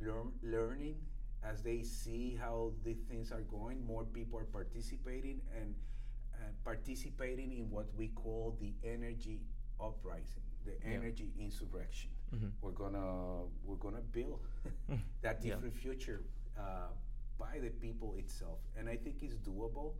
learn, 0.00 0.32
learning, 0.42 0.96
as 1.42 1.62
they 1.62 1.82
see 1.82 2.38
how 2.40 2.72
the 2.84 2.94
things 3.08 3.32
are 3.32 3.42
going, 3.42 3.84
more 3.86 4.04
people 4.04 4.38
are 4.38 4.44
participating 4.44 5.40
and, 5.56 5.74
and 6.42 6.64
participating 6.64 7.52
in 7.52 7.70
what 7.70 7.86
we 7.96 8.08
call 8.08 8.56
the 8.60 8.72
energy 8.84 9.40
uprising, 9.80 10.42
the 10.64 10.74
energy 10.86 11.32
insurrection. 11.38 12.10
Mhm. 12.34 12.50
We're 12.62 12.72
gonna 12.82 13.44
we're 13.64 13.76
gonna 13.86 14.02
build 14.12 14.40
Mm. 14.90 15.00
that 15.22 15.36
Yeah. 15.42 15.54
different 15.54 15.74
future 15.74 16.20
uh, 16.58 16.88
by 17.38 17.58
the 17.60 17.70
people 17.70 18.14
itself, 18.18 18.58
and 18.76 18.88
I 18.88 18.96
think 18.96 19.22
it's 19.22 19.34
doable, 19.48 19.92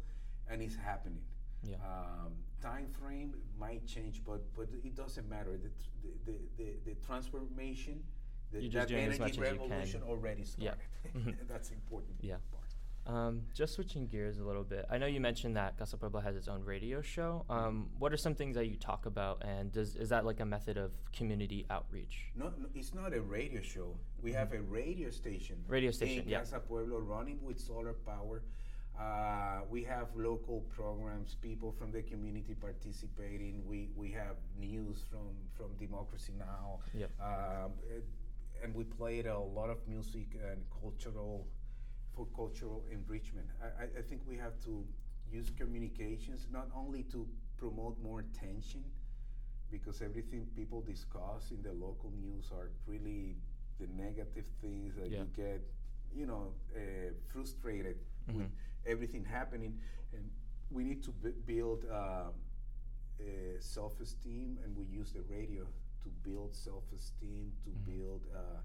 and 0.48 0.62
it's 0.62 0.76
happening. 0.76 1.22
Yeah. 1.62 1.76
Um, 1.90 2.32
time 2.60 2.88
frame 3.00 3.34
might 3.58 3.86
change, 3.86 4.22
but 4.24 4.40
but 4.54 4.68
it 4.88 4.94
doesn't 4.94 5.28
matter. 5.28 5.52
The 5.66 5.70
tr- 5.80 5.94
the 6.02 6.10
the, 6.26 6.36
the, 6.58 6.68
the 6.86 6.94
transformation, 7.06 8.02
the, 8.52 8.68
that 8.68 8.90
energy 8.90 9.18
much 9.18 9.30
as 9.30 9.36
you 9.36 9.42
can. 9.42 9.52
revolution 9.52 10.02
already 10.02 10.44
started. 10.44 10.78
Mhm. 11.14 11.34
That's 11.48 11.70
important. 11.70 12.16
Yeah. 12.22 12.38
part. 12.52 12.63
Um, 13.06 13.42
just 13.52 13.74
switching 13.74 14.06
gears 14.06 14.38
a 14.38 14.44
little 14.44 14.64
bit. 14.64 14.86
I 14.90 14.96
know 14.96 15.06
you 15.06 15.20
mentioned 15.20 15.56
that 15.56 15.76
Casa 15.78 15.96
Pueblo 15.98 16.20
has 16.20 16.36
its 16.36 16.48
own 16.48 16.64
radio 16.64 17.02
show. 17.02 17.44
Um, 17.50 17.90
what 17.98 18.12
are 18.14 18.16
some 18.16 18.34
things 18.34 18.56
that 18.56 18.66
you 18.66 18.76
talk 18.76 19.04
about, 19.04 19.42
and 19.44 19.70
does 19.70 19.94
is 19.96 20.08
that 20.08 20.24
like 20.24 20.40
a 20.40 20.46
method 20.46 20.78
of 20.78 20.92
community 21.12 21.66
outreach? 21.68 22.30
No, 22.34 22.46
no, 22.46 22.66
it's 22.74 22.94
not 22.94 23.12
a 23.12 23.20
radio 23.20 23.60
show. 23.60 23.94
We 24.22 24.32
have 24.32 24.54
a 24.54 24.60
radio 24.60 25.10
station. 25.10 25.56
Radio 25.68 25.90
station, 25.90 26.22
in 26.22 26.28
yeah. 26.28 26.38
Casa 26.38 26.60
Pueblo 26.60 26.98
running 26.98 27.38
with 27.42 27.60
solar 27.60 27.92
power. 27.92 28.42
Uh, 28.98 29.60
we 29.68 29.82
have 29.82 30.06
local 30.14 30.60
programs, 30.74 31.34
people 31.34 31.72
from 31.72 31.90
the 31.90 32.00
community 32.02 32.54
participating. 32.54 33.62
We 33.66 33.90
we 33.96 34.12
have 34.12 34.36
news 34.58 35.04
from 35.10 35.34
from 35.52 35.76
Democracy 35.78 36.32
Now. 36.38 36.78
Yep. 36.94 37.10
Um, 37.20 37.72
and 38.62 38.74
we 38.74 38.84
played 38.84 39.26
a 39.26 39.38
lot 39.38 39.68
of 39.68 39.76
music 39.86 40.28
and 40.50 40.62
cultural 40.80 41.46
for 42.14 42.26
cultural 42.36 42.84
enrichment. 42.90 43.46
I, 43.62 43.84
I, 43.98 44.02
think 44.02 44.22
we 44.28 44.36
have 44.36 44.58
to 44.64 44.84
use 45.30 45.50
communications 45.56 46.46
not 46.52 46.68
only 46.76 47.02
to 47.04 47.26
promote 47.56 48.00
more 48.02 48.20
attention, 48.20 48.84
because 49.70 50.00
everything 50.02 50.46
people 50.54 50.80
discuss 50.82 51.50
in 51.50 51.62
the 51.62 51.72
local 51.72 52.10
news 52.20 52.50
are 52.52 52.70
really 52.86 53.36
the 53.80 53.86
negative 53.88 54.46
things 54.60 54.94
that 54.96 55.10
Yeah. 55.10 55.20
you 55.20 55.26
get, 55.34 55.62
you 56.14 56.26
know, 56.26 56.52
uh, 56.76 57.12
frustrated 57.28 57.96
with 58.28 58.46
Mhm. 58.46 58.50
everything 58.86 59.24
happening, 59.24 59.80
and 60.12 60.30
we 60.70 60.84
need 60.84 61.02
to 61.02 61.10
b- 61.12 61.32
build 61.46 61.84
uh, 61.86 62.30
uh, 63.20 63.60
self-esteem, 63.60 64.58
and 64.64 64.76
we 64.76 64.84
use 64.84 65.12
the 65.12 65.22
radio 65.22 65.66
to 66.02 66.08
build 66.22 66.54
self-esteem, 66.54 67.52
to 67.64 67.70
Mhm. 67.70 67.84
build, 67.84 68.22
uh, 68.34 68.60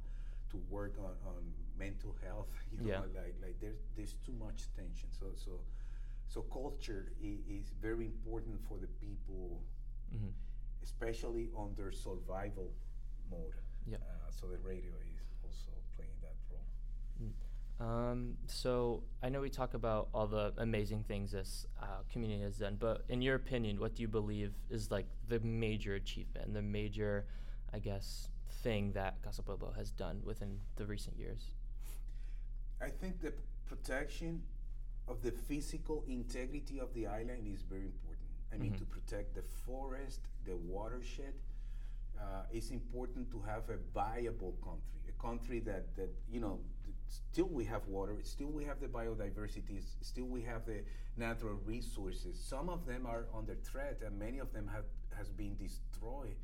to 0.49 0.57
work 0.69 0.97
on, 0.99 1.15
on 1.25 1.53
mental 1.79 2.15
health. 2.25 2.49
You 2.71 2.77
know, 2.79 2.89
Yeah. 2.89 3.01
like 3.21 3.35
like 3.41 3.57
there's 3.61 3.81
there's 3.95 4.15
too 4.25 4.33
much 4.45 4.59
tension. 4.75 5.09
So 5.11 5.27
so 5.35 5.51
so 6.27 6.41
culture 6.43 7.11
is, 7.21 7.39
is 7.47 7.65
very 7.81 8.05
important 8.05 8.57
for 8.67 8.77
the 8.77 8.87
people, 9.05 9.63
hmm 10.11 10.31
especially 10.83 11.49
on 11.55 11.73
their 11.75 11.91
survival 11.91 12.71
mode. 13.29 13.53
Yep. 13.87 14.01
Uh, 14.01 14.31
so 14.31 14.47
the 14.47 14.57
radio 14.59 14.93
is 15.13 15.21
also 15.43 15.71
playing 15.95 16.15
that 16.21 16.35
role. 16.51 16.65
Um, 17.81 18.35
so 18.47 19.03
I 19.23 19.29
know 19.29 19.39
we 19.41 19.49
talk 19.49 19.73
about 19.73 20.09
all 20.13 20.27
the 20.27 20.53
amazing 20.57 21.03
things 21.03 21.31
this 21.31 21.65
uh, 21.81 21.85
community 22.11 22.41
has 22.43 22.57
done, 22.57 22.75
but 22.79 23.05
in 23.09 23.21
your 23.21 23.35
opinion, 23.35 23.79
what 23.79 23.95
do 23.95 24.01
you 24.01 24.07
believe 24.07 24.53
is 24.69 24.91
like 24.91 25.05
the 25.29 25.39
major 25.39 25.95
achievement, 25.95 26.45
and 26.47 26.55
the 26.55 26.61
major, 26.61 27.25
I 27.73 27.79
guess, 27.79 28.29
thing 28.63 28.91
that 28.93 29.21
Casa 29.23 29.43
Pueblo 29.43 29.71
has 29.77 29.91
done 29.91 30.21
within 30.25 30.59
the 30.75 30.85
recent 30.85 31.17
years? 31.17 31.51
I 32.81 32.89
think 32.89 33.19
the 33.21 33.33
protection 33.65 34.41
of 35.07 35.21
the 35.21 35.31
physical 35.31 36.03
integrity 36.07 36.79
of 36.79 36.93
the 36.93 37.07
island 37.07 37.47
is 37.47 37.61
very 37.63 37.85
important. 37.85 38.29
I 38.51 38.57
mean, 38.57 38.73
Mhm. 38.73 38.77
to 38.79 38.85
protect 38.85 39.35
the 39.35 39.43
forest, 39.43 40.21
the 40.45 40.55
watershed, 40.55 41.33
uh, 42.19 42.45
it's 42.51 42.71
important 42.71 43.29
to 43.31 43.39
have 43.41 43.69
a 43.69 43.77
viable 43.93 44.53
country, 44.63 44.99
a 45.07 45.11
country 45.21 45.59
that, 45.61 45.95
that 45.95 46.09
you 46.29 46.39
know, 46.39 46.59
still 47.07 47.47
we 47.49 47.65
have 47.65 47.87
water, 47.87 48.21
still 48.23 48.51
we 48.51 48.63
have 48.65 48.79
the 48.79 48.87
biodiversity, 48.87 49.81
still 50.01 50.25
we 50.25 50.41
have 50.43 50.65
the 50.65 50.83
natural 51.17 51.55
resources. 51.65 52.39
Some 52.39 52.69
of 52.69 52.85
them 52.85 53.05
are 53.05 53.25
under 53.33 53.55
threat, 53.55 54.01
and 54.03 54.17
many 54.19 54.39
of 54.39 54.51
them 54.53 54.67
have 54.67 54.85
has 55.15 55.29
been 55.31 55.55
destroyed. 55.57 56.37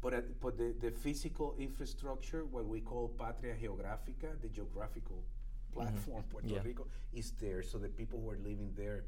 But, 0.00 0.12
at, 0.14 0.40
but 0.40 0.58
the, 0.58 0.74
the 0.80 0.90
physical 0.90 1.54
infrastructure, 1.58 2.44
what 2.44 2.66
we 2.66 2.80
call 2.80 3.08
patria 3.08 3.54
geográfica, 3.56 4.38
the 4.40 4.48
geographical 4.48 5.24
platform, 5.72 6.22
Puerto 6.30 6.48
Yeah. 6.48 6.62
Rico, 6.64 6.86
is 7.12 7.32
there. 7.40 7.62
So 7.62 7.78
the 7.78 7.88
people 7.88 8.20
who 8.20 8.30
are 8.30 8.38
living 8.38 8.72
there, 8.76 9.04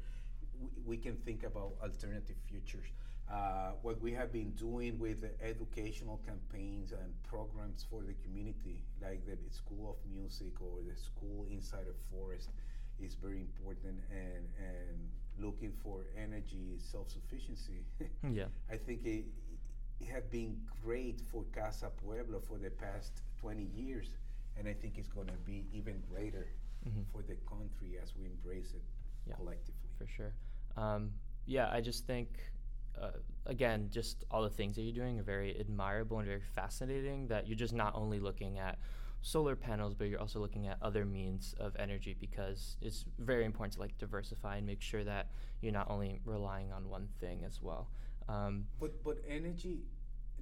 we, 0.59 0.69
we 0.85 0.97
can 0.97 1.15
think 1.17 1.43
about 1.43 1.73
alternative 1.81 2.37
futures. 2.47 2.87
Uh, 3.29 3.71
what 3.81 4.01
we 4.01 4.11
have 4.11 4.31
been 4.33 4.51
doing 4.51 4.99
with 4.99 5.21
the 5.21 5.31
educational 5.41 6.19
campaigns 6.25 6.91
and 6.91 7.13
programs 7.23 7.85
for 7.89 8.01
the 8.03 8.13
community, 8.25 8.83
like 9.01 9.25
the 9.25 9.37
School 9.53 9.91
of 9.91 10.11
Music 10.11 10.51
or 10.59 10.81
the 10.85 10.95
School 10.99 11.45
Inside 11.49 11.85
a 11.89 12.13
Forest, 12.13 12.49
is 12.99 13.15
very 13.15 13.39
important. 13.39 13.99
And, 14.11 14.43
and 14.59 15.09
looking 15.39 15.71
for 15.83 16.05
energy 16.17 16.77
self 16.77 17.09
sufficiency. 17.09 17.85
Yeah. 18.31 18.45
I 18.69 18.77
think 18.77 19.05
it, 19.05 19.25
it 19.99 20.07
had 20.07 20.29
been 20.29 20.57
great 20.83 21.21
for 21.31 21.43
Casa 21.53 21.89
Pueblo 22.03 22.39
for 22.39 22.57
the 22.57 22.69
past 22.69 23.21
20 23.41 23.63
years, 23.75 24.09
and 24.57 24.67
I 24.67 24.73
think 24.73 24.97
it's 24.97 25.07
going 25.07 25.27
to 25.27 25.37
be 25.45 25.65
even 25.71 26.01
greater 26.09 26.47
Mhm. 26.85 27.05
for 27.11 27.21
the 27.21 27.35
country 27.47 27.97
as 28.01 28.15
we 28.15 28.25
embrace 28.25 28.73
it 28.73 28.83
Yeah, 29.27 29.35
collectively. 29.35 29.89
For 29.97 30.07
sure. 30.07 30.33
Um, 30.75 31.13
yeah, 31.45 31.69
I 31.71 31.79
just 31.79 32.05
think, 32.07 32.51
uh, 32.95 33.11
again, 33.45 33.89
just 33.91 34.25
all 34.31 34.41
the 34.41 34.49
things 34.49 34.75
that 34.75 34.81
you're 34.81 34.93
doing 35.03 35.19
are 35.19 35.23
very 35.23 35.55
admirable 35.59 36.17
and 36.17 36.27
very 36.27 36.41
fascinating. 36.41 37.27
That 37.27 37.47
you're 37.47 37.55
just 37.57 37.73
not 37.73 37.93
only 37.93 38.19
looking 38.19 38.57
at 38.57 38.79
solar 39.21 39.55
panels, 39.55 39.93
but 39.93 40.07
you're 40.09 40.19
also 40.19 40.39
looking 40.39 40.67
at 40.67 40.81
other 40.81 41.05
means 41.05 41.53
of 41.59 41.75
energy 41.75 42.15
because 42.19 42.77
it's 42.81 43.05
very 43.19 43.45
important 43.45 43.73
to 43.73 43.79
like 43.79 43.95
diversify 43.99 44.57
and 44.57 44.65
make 44.65 44.81
sure 44.81 45.03
that 45.03 45.29
you're 45.61 45.71
not 45.71 45.87
only 45.91 46.19
relying 46.25 46.71
on 46.71 46.89
one 46.89 47.07
thing 47.19 47.43
as 47.45 47.61
well. 47.61 47.91
Um, 48.27 48.67
But 48.79 49.03
but 49.03 49.19
energy, 49.27 49.85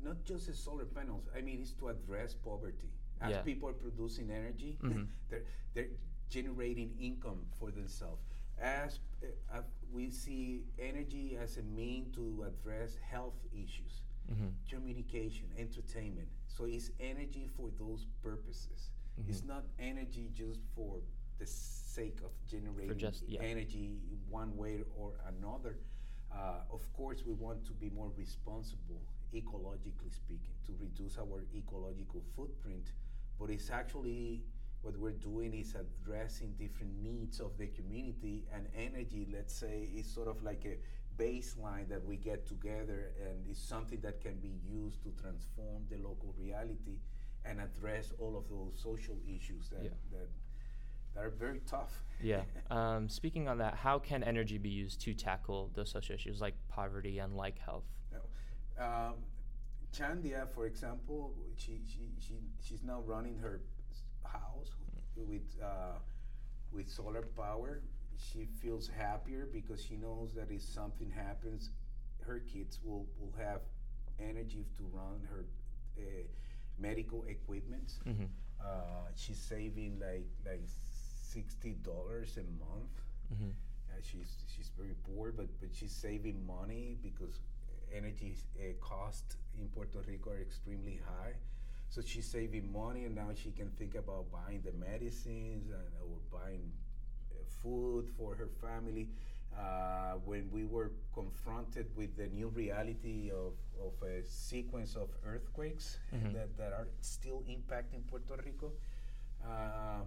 not 0.01 0.23
just 0.23 0.47
the 0.47 0.53
solar 0.53 0.85
panels. 0.85 1.27
I 1.35 1.41
mean, 1.41 1.59
it's 1.61 1.73
to 1.73 1.89
address 1.89 2.33
poverty. 2.33 2.91
As 3.21 3.31
Yeah. 3.31 3.41
people 3.41 3.69
are 3.69 3.73
producing 3.73 4.29
energy, 4.31 4.77
Mhm. 4.83 5.07
they're 5.29 5.43
they're 5.73 5.89
generating 6.29 6.95
income 6.99 7.45
for 7.59 7.71
themselves. 7.71 8.23
As 8.57 8.99
uh, 9.51 9.61
we 9.91 10.09
see 10.09 10.63
energy 10.77 11.37
as 11.37 11.57
a 11.57 11.63
mean 11.63 12.11
to 12.13 12.43
address 12.43 12.95
health 12.95 13.39
issues, 13.53 14.03
mhm. 14.29 14.51
communication, 14.69 15.47
entertainment. 15.57 16.27
So 16.47 16.65
it's 16.65 16.91
energy 16.99 17.47
for 17.47 17.69
those 17.77 18.05
purposes. 18.21 18.91
It's 19.27 19.41
Mhm. 19.41 19.47
not 19.47 19.63
energy 19.79 20.29
just 20.33 20.61
for 20.75 21.01
the 21.39 21.45
sake 21.45 22.21
of 22.21 22.31
generating 22.47 22.97
just- 22.97 23.27
yeah. 23.27 23.41
energy 23.41 23.99
one 24.29 24.55
way 24.57 24.83
or 24.97 25.13
another. 25.25 25.77
Uh, 26.31 26.63
of 26.71 26.83
course, 26.93 27.25
we 27.25 27.33
want 27.33 27.65
to 27.65 27.73
be 27.73 27.89
more 27.89 28.09
responsible, 28.17 29.01
ecologically 29.33 30.11
speaking, 30.13 30.53
to 30.65 30.73
reduce 30.79 31.17
our 31.17 31.43
ecological 31.55 32.21
footprint. 32.35 32.91
But 33.39 33.49
it's 33.49 33.69
actually 33.69 34.43
what 34.81 34.97
we're 34.97 35.11
doing 35.11 35.53
is 35.53 35.75
addressing 35.75 36.53
different 36.57 37.01
needs 37.01 37.39
of 37.39 37.57
the 37.57 37.67
community, 37.67 38.45
and 38.53 38.67
energy, 38.75 39.27
let's 39.31 39.53
say, 39.53 39.89
is 39.95 40.07
sort 40.13 40.27
of 40.27 40.41
like 40.43 40.65
a 40.65 40.77
baseline 41.21 41.89
that 41.89 42.05
we 42.05 42.15
get 42.15 42.47
together, 42.47 43.11
and 43.25 43.45
it's 43.49 43.61
something 43.61 43.99
that 44.01 44.21
can 44.21 44.35
be 44.35 44.53
used 44.65 45.03
to 45.03 45.09
transform 45.21 45.83
the 45.89 45.97
local 45.97 46.33
reality 46.37 46.99
and 47.45 47.59
address 47.59 48.13
all 48.19 48.37
of 48.37 48.47
those 48.49 48.79
social 48.81 49.15
issues 49.27 49.69
that 49.69 49.83
Yeah. 49.83 49.89
that, 50.11 50.29
that 51.13 51.23
are 51.25 51.29
very 51.29 51.59
tough. 51.65 52.03
Yeah. 52.21 52.43
Um, 52.71 53.09
speaking 53.09 53.47
on 53.47 53.57
that, 53.57 53.73
how 53.75 53.97
can 53.97 54.23
energy 54.23 54.59
be 54.59 54.69
used 54.69 55.01
to 55.01 55.13
tackle 55.15 55.71
those 55.73 55.89
social 55.89 56.13
issues 56.15 56.39
like 56.39 56.53
poverty 56.67 57.17
and 57.17 57.35
like 57.35 57.57
health? 57.57 57.85
Um, 58.77 59.15
Chandia, 59.95 60.47
for 60.53 60.65
example, 60.65 61.33
she, 61.57 61.81
she, 61.87 62.09
she 62.19 62.35
she's 62.61 62.83
now 62.83 63.01
running 63.05 63.37
her 63.39 63.61
house 64.23 64.71
with 65.15 65.41
uh, 65.61 65.97
with 66.71 66.89
solar 66.89 67.23
power. 67.37 67.81
She 68.17 68.45
feels 68.61 68.87
happier 68.89 69.47
because 69.51 69.83
she 69.83 69.95
knows 69.95 70.33
that 70.35 70.51
if 70.51 70.61
something 70.61 71.09
happens, 71.09 71.69
her 72.21 72.39
kids 72.39 72.79
will, 72.83 73.07
will 73.19 73.33
have 73.39 73.61
energy 74.19 74.65
to 74.77 74.83
run 74.93 75.21
her 75.29 75.45
uh, 75.97 76.01
medical 76.77 77.23
equipment. 77.27 77.93
hmm 78.03 78.25
Uh, 78.61 79.07
she's 79.15 79.39
saving 79.39 79.99
like 79.99 80.27
like 80.45 80.63
sixty 81.33 81.73
dollars 81.83 82.37
a 82.37 82.43
month. 82.65 82.93
hmm 83.29 83.51
Uh, 83.89 84.01
she's 84.01 84.31
she's 84.51 84.69
very 84.77 84.95
poor, 85.07 85.31
but 85.31 85.47
but 85.61 85.69
she's 85.73 85.91
saving 85.95 86.45
money 86.45 86.97
because 87.01 87.39
energy 87.95 88.35
uh, 88.59 88.73
costs 88.81 89.37
in 89.61 89.67
Puerto 89.69 89.99
Rico 90.07 90.31
are 90.31 90.41
extremely 90.41 90.99
high. 91.05 91.33
So 91.89 92.01
she's 92.01 92.27
saving 92.27 92.71
money, 92.71 93.05
and 93.05 93.15
now 93.15 93.29
she 93.33 93.51
can 93.51 93.69
think 93.71 93.95
about 93.95 94.31
buying 94.31 94.61
the 94.61 94.71
medicines 94.73 95.69
and 95.71 95.89
or 96.03 96.17
buying 96.31 96.71
uh, 97.31 97.43
food 97.61 98.07
for 98.17 98.35
her 98.35 98.47
family. 98.61 99.09
Uh, 99.57 100.13
when 100.25 100.49
we 100.51 100.63
were 100.63 100.91
confronted 101.13 101.87
with 101.95 102.15
the 102.15 102.27
new 102.27 102.47
reality 102.49 103.31
of, 103.31 103.53
of 103.83 103.93
a 104.07 104.23
sequence 104.25 104.95
of 104.95 105.09
earthquakes 105.25 105.97
Mhm. 106.13 106.33
that, 106.33 106.55
that 106.57 106.71
are 106.71 106.87
still 107.01 107.43
impacting 107.49 108.05
Puerto 108.07 108.35
Rico, 108.45 108.71
uh, 109.43 110.01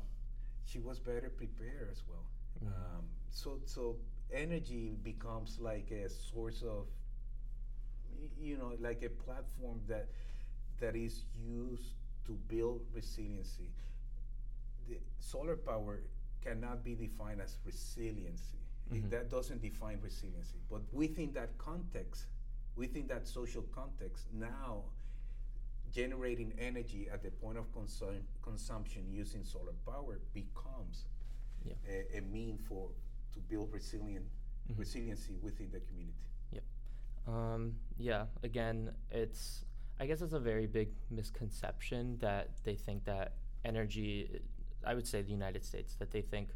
she 0.65 0.79
was 0.79 1.01
better 1.01 1.29
prepared 1.31 1.89
as 1.91 2.03
well. 2.09 2.25
Mhm. 2.63 2.69
Um, 2.69 3.05
so, 3.31 3.61
so 3.67 3.97
energy 4.33 4.97
becomes 5.03 5.59
like 5.59 5.91
a 5.91 6.09
source 6.09 6.63
of, 6.63 6.87
you 8.41 8.57
know, 8.59 8.73
like 8.81 9.03
a 9.03 9.09
platform 9.11 9.81
that 9.89 10.09
that 10.81 10.97
is 10.97 11.25
used 11.47 11.95
to 12.27 12.33
build 12.49 12.81
resiliency. 12.95 13.71
The 14.89 14.99
solar 15.21 15.57
power 15.57 16.01
cannot 16.43 16.83
be 16.85 16.95
defined 16.95 17.41
as 17.41 17.59
resiliency. 17.65 18.59
Mhm. 18.91 19.11
that 19.11 19.31
doesn't 19.31 19.63
define 19.63 19.99
resiliency. 20.03 20.59
But 20.69 20.83
within 20.93 21.33
that 21.35 21.57
context, 21.57 22.27
within 22.77 23.07
that 23.07 23.27
social 23.29 23.63
context, 23.73 24.27
now 24.33 24.83
generating 25.93 26.53
energy 26.59 27.09
at 27.09 27.23
the 27.23 27.31
point 27.31 27.59
of 27.59 27.71
consum- 27.73 28.25
consumption 28.43 29.11
using 29.11 29.45
solar 29.45 29.73
power 29.87 30.21
becomes 30.35 31.05
Yeah. 31.65 31.75
a, 31.89 32.19
a 32.19 32.21
mean 32.23 32.59
for 32.59 32.91
to 33.35 33.41
build 33.41 33.73
resilient 33.73 34.27
Mhm. 34.69 34.79
resiliency 34.79 35.37
within 35.41 35.71
the 35.71 35.81
community. 35.81 36.27
Um, 37.27 37.75
yeah, 37.99 38.27
again, 38.43 38.93
it's, 39.11 39.65
I 40.01 40.07
guess 40.07 40.23
it's 40.23 40.33
a 40.33 40.41
very 40.41 40.67
big 40.67 40.91
misconception 41.11 42.19
that 42.21 42.51
they 42.65 42.75
think 42.75 43.05
that 43.05 43.35
energy, 43.65 44.41
I 44.85 44.95
would 44.95 45.07
say 45.07 45.23
the 45.23 45.31
United 45.31 45.65
States, 45.65 45.95
that 45.99 46.11
they 46.11 46.23
think, 46.23 46.49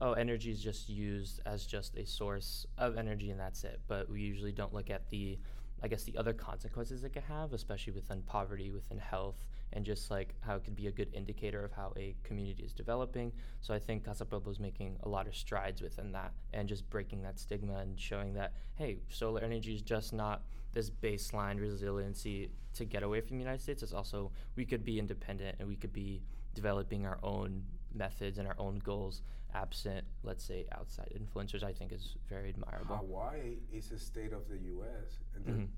oh, 0.00 0.12
energy 0.12 0.50
is 0.50 0.62
just 0.62 0.88
used 0.88 1.40
as 1.46 1.66
just 1.66 1.96
a 1.96 2.04
source 2.04 2.66
of 2.78 2.96
energy 2.96 3.30
and 3.30 3.40
that's 3.40 3.64
it. 3.64 3.80
But 3.88 4.08
we 4.10 4.20
usually 4.20 4.52
don't 4.52 4.72
look 4.72 4.90
at 4.90 5.08
the, 5.10 5.38
I 5.82 5.88
guess, 5.88 6.04
the 6.04 6.16
other 6.16 6.32
consequences 6.32 7.02
it 7.04 7.10
could 7.10 7.24
have, 7.24 7.52
especially 7.52 7.92
within 7.92 8.22
poverty, 8.22 8.70
within 8.70 8.98
health, 8.98 9.44
and 9.72 9.84
just 9.84 10.10
like 10.10 10.34
how 10.40 10.56
it 10.56 10.64
could 10.64 10.76
be 10.76 10.86
a 10.86 10.92
good 10.92 11.08
indicator 11.14 11.64
of 11.64 11.72
how 11.72 11.92
a 11.96 12.14
community 12.24 12.62
is 12.62 12.72
developing. 12.72 13.32
So 13.60 13.72
I 13.74 13.78
think 13.78 14.04
Casa 14.04 14.24
Pueblo 14.24 14.50
is 14.52 14.60
making 14.60 14.98
a 15.02 15.08
lot 15.08 15.26
of 15.26 15.34
strides 15.34 15.80
within 15.80 16.12
that 16.12 16.32
and 16.52 16.68
just 16.68 16.88
breaking 16.90 17.22
that 17.22 17.38
stigma 17.38 17.76
and 17.78 17.98
showing 17.98 18.34
that, 18.34 18.52
hey, 18.74 18.98
solar 19.08 19.40
energy 19.42 19.74
is 19.74 19.82
just 19.82 20.12
not 20.12 20.42
this 20.72 20.90
baseline 20.90 21.60
resiliency 21.60 22.50
to 22.74 22.84
get 22.84 23.02
away 23.02 23.20
from 23.20 23.36
the 23.38 23.42
United 23.42 23.62
States. 23.62 23.82
It's 23.82 23.92
also, 23.92 24.30
we 24.56 24.64
could 24.64 24.84
be 24.84 24.98
independent 24.98 25.56
and 25.58 25.68
we 25.68 25.76
could 25.76 25.92
be 25.92 26.22
developing 26.54 27.06
our 27.06 27.18
own 27.22 27.64
methods 27.94 28.38
and 28.38 28.48
our 28.48 28.56
own 28.58 28.78
goals 28.78 29.22
absent, 29.54 30.06
let's 30.22 30.42
say, 30.42 30.64
outside 30.72 31.12
influencers, 31.14 31.62
I 31.62 31.74
think 31.74 31.92
is 31.92 32.14
very 32.26 32.48
admirable. 32.50 32.96
Hawaii 32.96 33.56
is 33.70 33.90
a 33.92 33.98
state 33.98 34.32
of 34.32 34.48
the 34.48 34.56
U.S. 34.58 35.18
and 35.36 35.44
Mhm. 35.46 35.68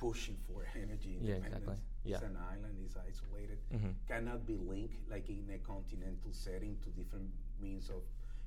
Pushing 0.00 0.36
for 0.46 0.64
energy 0.74 1.16
independence. 1.20 1.80
Yeah, 2.04 2.12
exactly. 2.12 2.12
It's 2.12 2.22
an 2.22 2.36
island, 2.54 2.76
it's 2.84 2.96
isolated, 2.96 3.58
Mhm. 3.70 3.94
cannot 4.08 4.46
be 4.46 4.56
linked 4.56 4.96
like 5.10 5.28
in 5.28 5.50
a 5.50 5.58
continental 5.58 6.32
setting 6.32 6.78
to 6.80 6.88
different 6.90 7.30
means 7.60 7.90
of 7.90 8.02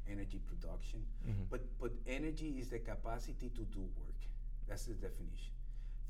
energy 0.07 0.39
production. 0.39 1.05
Mhm. 1.27 1.45
But 1.49 1.61
but 1.79 1.91
energy 2.07 2.59
is 2.59 2.69
the 2.69 2.79
capacity 2.79 3.49
to 3.51 3.63
do 3.65 3.81
work. 4.01 4.19
That's 4.67 4.85
the 4.85 4.95
definition. 4.95 5.53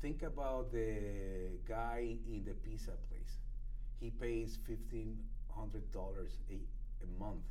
Think 0.00 0.22
about 0.22 0.72
the 0.72 0.88
guy 1.66 2.18
in 2.26 2.44
the 2.44 2.54
pizza 2.54 2.92
place. 3.08 3.38
He 4.00 4.10
pays 4.10 4.56
fifteen 4.56 5.10
hundred 5.48 5.90
dollars 5.92 6.40
a 6.50 6.58
a 7.02 7.06
month 7.18 7.44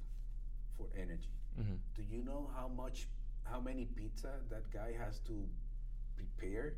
for 0.77 0.87
energy. 0.95 1.29
Mhm. 1.59 1.77
Do 1.95 2.01
you 2.01 2.23
know 2.23 2.47
how 2.55 2.67
much, 2.67 3.07
how 3.43 3.59
many 3.61 3.85
pizza 3.85 4.41
that 4.49 4.65
guy 4.71 4.91
has 4.93 5.19
to 5.29 5.35
prepare 6.15 6.75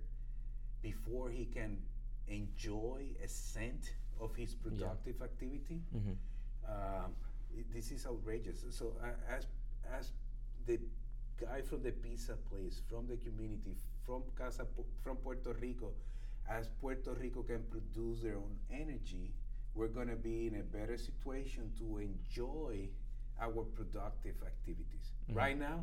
before 0.89 1.29
he 1.31 1.45
can 1.45 1.77
enjoy 2.27 3.01
a 3.23 3.27
cent 3.27 3.93
of 4.21 4.35
his 4.35 4.53
productive 4.53 5.21
activity? 5.21 5.81
Mhm. 5.93 6.15
Um, 6.73 7.15
this 7.73 7.91
is 7.91 8.05
outrageous. 8.05 8.59
So 8.69 8.85
uh, 9.01 9.35
as 9.37 9.47
as 9.99 10.11
the 10.67 10.77
guy 11.41 11.61
from 11.69 11.81
the 11.83 11.91
pizza 11.91 12.35
place, 12.49 12.81
from 12.89 13.07
the 13.07 13.17
community, 13.17 13.73
from 14.05 14.21
Casa, 14.35 14.65
from 15.03 15.17
Puerto 15.17 15.53
Rico, 15.61 15.89
as 16.47 16.69
Puerto 16.81 17.13
Rico 17.23 17.41
can 17.43 17.63
produce 17.75 18.21
their 18.21 18.37
own 18.37 18.55
energy, 18.71 19.33
we're 19.75 19.93
going 19.99 20.07
to 20.17 20.21
be 20.29 20.47
in 20.47 20.55
a 20.55 20.63
better 20.77 20.97
situation 20.97 21.71
to 21.79 21.97
enjoy 22.09 22.89
our 23.45 23.63
productive 23.77 24.37
activities. 24.51 25.05
Mhm. 25.29 25.35
Right 25.35 25.57
now, 25.69 25.77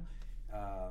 uh, 0.53 0.91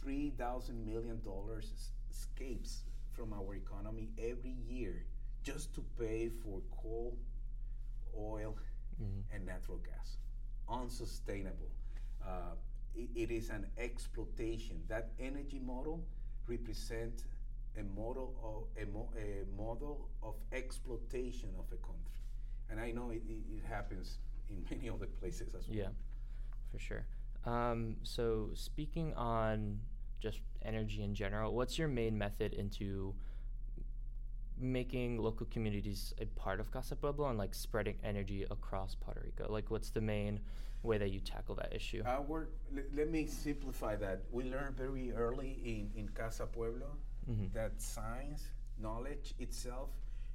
three 0.00 0.30
thousand 0.30 0.84
million 0.92 1.20
dollars 1.22 1.68
escapes 2.10 2.84
from 3.18 3.32
our 3.32 3.54
economy 3.56 4.08
every 4.16 4.54
year 4.70 5.04
just 5.42 5.74
to 5.74 5.82
pay 5.98 6.28
for 6.28 6.60
coal, 6.82 7.18
oil, 8.16 8.56
Mhm. 9.00 9.22
and 9.32 9.44
natural 9.46 9.78
gas. 9.78 10.18
Unsustainable. 10.68 11.70
Uh, 12.24 12.54
it, 12.94 13.08
it 13.14 13.30
is 13.30 13.50
an 13.50 13.66
exploitation. 13.76 14.82
That 14.88 15.10
energy 15.18 15.58
model 15.58 16.04
represents 16.46 17.24
a 17.76 17.82
model 17.82 18.34
of 18.42 18.82
a, 18.82 18.86
mo- 18.86 19.12
a 19.16 19.44
model 19.56 20.08
of 20.22 20.34
exploitation 20.52 21.50
of 21.58 21.66
a 21.72 21.76
country, 21.76 22.22
and 22.70 22.80
I 22.80 22.90
know 22.92 23.10
it, 23.10 23.22
it, 23.28 23.42
it 23.56 23.64
happens 23.64 24.18
in 24.50 24.64
many 24.70 24.88
other 24.90 25.06
places 25.06 25.54
as 25.54 25.68
well. 25.68 25.76
Yeah, 25.76 25.90
for 26.70 26.78
sure. 26.78 27.06
Um, 27.44 27.96
so 28.02 28.50
speaking 28.54 29.14
on 29.14 29.80
just 30.20 30.40
energy 30.62 31.02
in 31.02 31.14
general, 31.14 31.54
what's 31.54 31.78
your 31.78 31.88
main 31.88 32.16
method 32.18 32.52
into 32.54 33.14
making 34.60 35.18
local 35.22 35.46
communities 35.46 36.12
a 36.20 36.26
part 36.26 36.58
of 36.60 36.70
Casa 36.70 36.96
Pueblo 36.96 37.28
and 37.28 37.38
like 37.38 37.54
spreading 37.54 37.96
energy 38.02 38.44
across 38.50 38.94
Puerto 38.94 39.20
Rico? 39.24 39.50
Like, 39.50 39.70
what's 39.70 39.90
the 39.90 40.00
main 40.00 40.40
way 40.82 40.98
that 40.98 41.10
you 41.10 41.20
tackle 41.20 41.54
that 41.56 41.72
issue? 41.74 42.02
Our, 42.06 42.48
le- 42.72 42.82
let 42.94 43.10
me 43.10 43.26
simplify 43.26 43.96
that. 43.96 44.22
We 44.32 44.44
learned 44.44 44.76
very 44.76 45.12
early 45.12 45.58
in, 45.64 45.90
in 46.00 46.08
Casa 46.08 46.46
Pueblo 46.46 46.96
Mhm. 47.30 47.52
that 47.52 47.80
science, 47.80 48.48
knowledge 48.78 49.34
itself, 49.38 49.90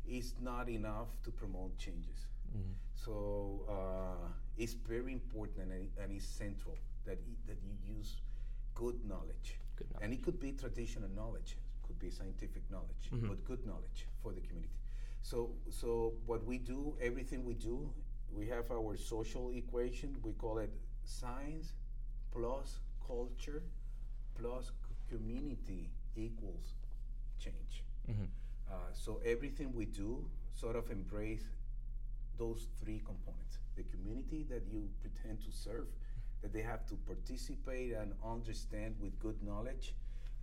is 0.07 0.35
not 0.41 0.69
enough 0.69 1.07
to 1.23 1.31
promote 1.31 1.75
changes. 1.77 2.27
Mhm. 2.55 2.73
So 2.93 3.65
uh, 3.67 4.27
it's 4.57 4.73
very 4.73 5.11
important 5.11 5.71
and, 5.71 5.89
and 5.97 6.11
it's 6.11 6.25
central 6.27 6.77
that, 7.05 7.17
y- 7.27 7.35
that 7.47 7.57
you 7.63 7.73
use 7.97 8.21
good 8.75 9.03
knowledge. 9.05 9.57
Good 9.87 10.01
And 10.03 10.13
it 10.13 10.21
could 10.23 10.39
be 10.39 10.51
traditional 10.53 11.09
knowledge, 11.09 11.57
could 11.87 11.99
be 11.99 12.09
scientific 12.09 12.63
knowledge, 12.71 13.09
Mhm. 13.11 13.27
but 13.27 13.43
good 13.45 13.65
knowledge 13.65 14.07
for 14.21 14.33
the 14.33 14.41
community. 14.41 14.73
So, 15.21 15.55
so 15.69 16.13
what 16.25 16.43
we 16.45 16.57
do, 16.57 16.97
everything 16.99 17.45
we 17.45 17.53
do, 17.53 17.93
we 18.31 18.47
have 18.47 18.71
our 18.71 18.97
social 18.97 19.49
equation. 19.51 20.17
We 20.23 20.33
call 20.33 20.57
it 20.59 20.71
science 21.03 21.73
plus 22.31 22.79
culture 23.05 23.63
plus 24.35 24.71
community 25.09 25.89
equals 26.15 26.75
change. 27.39 27.83
Mhm. 28.07 28.27
Uh, 28.69 28.91
so 28.93 29.17
everything 29.23 29.73
we 29.73 29.85
do 29.85 30.29
sort 30.53 30.75
of 30.75 30.89
embrace 30.91 31.45
those 32.37 32.67
three 32.79 32.99
components: 32.99 33.59
the 33.75 33.83
community 33.83 34.43
that 34.43 34.63
you 34.67 34.89
pretend 35.01 35.41
to 35.41 35.51
serve, 35.51 35.87
that 36.43 36.53
they 36.53 36.61
have 36.61 36.85
to 36.85 36.95
participate 37.07 37.93
and 37.93 38.13
understand 38.23 38.95
with 38.99 39.17
good 39.19 39.41
knowledge, 39.41 39.95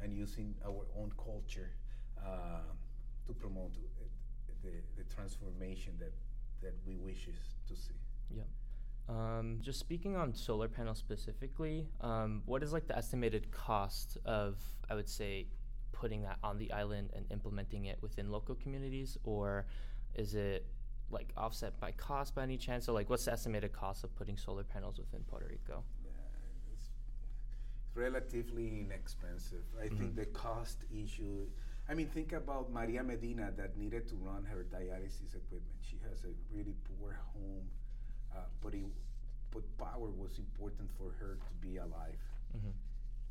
and 0.03 0.13
using 0.13 0.55
our 0.67 0.87
own 0.99 1.13
culture 1.23 1.71
uh, 2.19 2.61
to 3.27 3.33
promote 3.35 3.73
uh, 3.77 4.05
the, 4.65 4.73
the 4.97 5.05
transformation 5.15 5.93
that 6.01 6.13
that 6.63 6.75
we 6.87 6.97
wishes 6.97 7.37
to 7.69 7.75
see. 7.77 7.95
Yeah. 8.35 8.43
Um, 9.09 9.59
just 9.61 9.81
speaking 9.81 10.17
on 10.17 10.35
solar 10.35 10.69
panels 10.69 10.99
specifically, 10.99 11.89
um, 12.01 12.43
what 12.47 12.63
is 12.63 12.73
like 12.73 12.87
the 12.87 12.97
estimated 12.97 13.51
cost 13.51 14.19
of, 14.25 14.59
I 14.89 14.95
would 14.95 15.09
say, 15.09 15.47
putting 15.93 16.23
that 16.23 16.39
on 16.43 16.59
the 16.59 16.71
island 16.73 17.11
and 17.15 17.25
implementing 17.31 17.87
it 17.87 17.99
within 18.03 18.31
local 18.31 18.55
communities, 18.55 19.19
or 19.25 19.67
is 20.15 20.35
it 20.35 20.67
like 21.11 21.29
offset 21.37 21.79
by 21.81 21.93
cost 21.93 22.35
by 22.35 22.43
any 22.43 22.57
chance? 22.57 22.85
So 22.87 22.93
like, 22.93 23.11
what's 23.11 23.25
the 23.25 23.33
estimated 23.33 23.73
cost 23.73 24.05
of 24.05 24.15
putting 24.17 24.37
solar 24.37 24.65
panels 24.65 24.99
within 24.99 25.23
Puerto 25.25 25.47
Rico? 25.49 25.83
Uh, 26.05 26.11
it's 26.73 26.91
relatively 27.95 28.81
inexpensive. 28.81 29.65
I 29.79 29.89
think 29.89 30.13
Mhm. 30.13 30.17
the 30.17 30.27
cost 30.27 30.85
issue. 30.93 31.49
I 31.89 31.95
mean, 31.95 32.09
think 32.09 32.33
about 32.33 32.71
Maria 32.73 33.03
Medina 33.03 33.51
that 33.57 33.77
needed 33.77 34.07
to 34.09 34.17
run 34.17 34.45
her 34.45 34.65
dialysis 34.65 35.35
equipment. 35.35 35.79
She 35.83 35.99
has 36.09 36.25
a 36.25 36.33
really 36.55 36.75
poor 36.85 37.15
home, 37.35 37.69
uh, 38.33 38.45
but 38.61 38.75
it, 38.75 38.85
but 39.51 39.65
power 39.79 40.09
was 40.11 40.39
important 40.39 40.89
for 40.93 41.11
her 41.19 41.35
to 41.37 41.53
be 41.67 41.79
alive. 41.79 42.19
Mhm. 42.57 42.73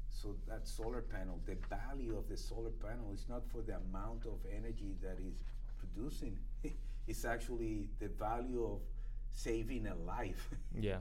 So 0.10 0.36
that 0.48 0.68
solar 0.68 1.02
panel, 1.02 1.40
the 1.46 1.56
value 1.70 2.18
of 2.18 2.28
the 2.28 2.36
solar 2.36 2.72
panel 2.72 3.14
is 3.14 3.30
not 3.30 3.46
for 3.48 3.62
the 3.62 3.78
amount 3.78 4.26
of 4.26 4.46
energy 4.52 4.96
that 5.02 5.18
is 5.20 5.42
producing. 5.78 6.38
it's 7.10 7.26
actually 7.26 7.90
the 8.00 8.08
value 8.08 8.64
of 8.64 8.80
saving 9.32 9.88
a 9.88 9.96
life. 9.96 10.50
Yeah. 10.80 11.00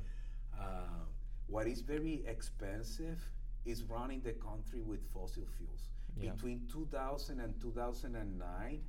Uh, 0.59 1.05
what 1.47 1.67
is 1.69 1.83
very 1.83 2.25
expensive 2.27 3.21
is 3.65 3.85
running 3.85 4.21
the 4.23 4.33
country 4.33 4.81
with 4.83 5.01
fossil 5.13 5.45
fuels. 5.57 5.91
Yeah. 6.21 6.33
Between 6.33 6.67
2000 6.73 7.39
and 7.41 7.61
2009, 7.61 8.81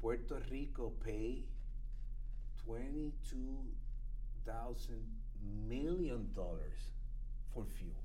Puerto 0.00 0.40
Rico 0.50 0.90
paid 1.04 1.44
22,000 2.64 5.06
million 5.68 6.28
dollars 6.34 6.90
for 7.52 7.64
fuel. 7.78 8.02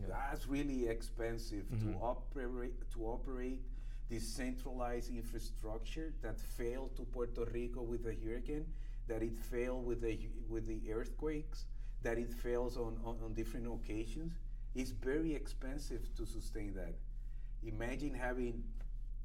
Yeah. 0.00 0.06
That's 0.08 0.46
really 0.48 0.88
expensive 0.88 1.66
Mhm. 1.70 1.92
to 1.92 1.98
operate 2.00 2.90
to 2.92 3.06
operate 3.06 3.60
this 4.08 4.26
centralized 4.26 5.10
infrastructure 5.10 6.12
that 6.22 6.40
failed 6.40 6.96
to 6.96 7.02
Puerto 7.02 7.44
Rico 7.52 7.82
with 7.82 8.04
the 8.04 8.14
hurricane, 8.24 8.66
that 9.06 9.22
it 9.22 9.36
failed 9.36 9.84
with 9.86 10.00
the 10.00 10.18
with 10.48 10.66
the 10.66 10.92
earthquakes, 10.92 11.66
that 12.02 12.18
it 12.18 12.32
fails 12.32 12.76
on, 12.76 12.98
on, 13.04 13.16
on 13.24 13.34
different 13.34 13.66
occasions. 13.66 14.32
It's 14.74 14.90
very 14.90 15.34
expensive 15.34 16.14
to 16.16 16.26
sustain 16.26 16.74
that. 16.74 16.94
Imagine 17.62 18.14
having 18.14 18.62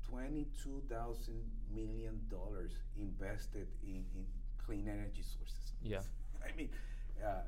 twenty-two 0.10 0.84
thousand 0.90 1.42
million 1.74 2.22
dollars 2.30 2.74
invested 2.98 3.68
in, 3.84 4.04
in 4.16 4.26
clean 4.66 4.88
energy 4.88 5.24
sources. 5.24 5.74
Yeah. 5.82 6.02
I 6.44 6.56
mean, 6.58 6.70
uh, 7.24 7.42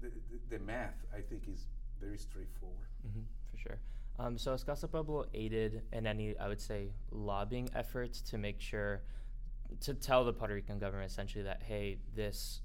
the, 0.00 0.08
the, 0.08 0.56
the 0.58 0.64
math 0.64 1.04
I 1.16 1.20
think 1.20 1.48
is 1.48 1.66
very 2.00 2.18
straightforward. 2.18 2.88
hmm 3.02 3.22
for 3.50 3.56
sure. 3.58 3.78
Um, 4.18 4.38
so, 4.38 4.52
has 4.52 4.64
Casa 4.64 4.88
Pueblo 4.88 5.26
aided 5.34 5.82
in 5.92 6.06
any, 6.06 6.36
I 6.38 6.48
would 6.48 6.60
say, 6.60 6.92
lobbying 7.10 7.68
efforts 7.74 8.22
to 8.22 8.38
make 8.38 8.60
sure, 8.60 9.02
to 9.80 9.94
tell 9.94 10.24
the 10.24 10.32
Puerto 10.32 10.54
Rican 10.54 10.78
government 10.78 11.10
essentially 11.10 11.44
that, 11.44 11.62
hey, 11.62 11.98
this 12.14 12.62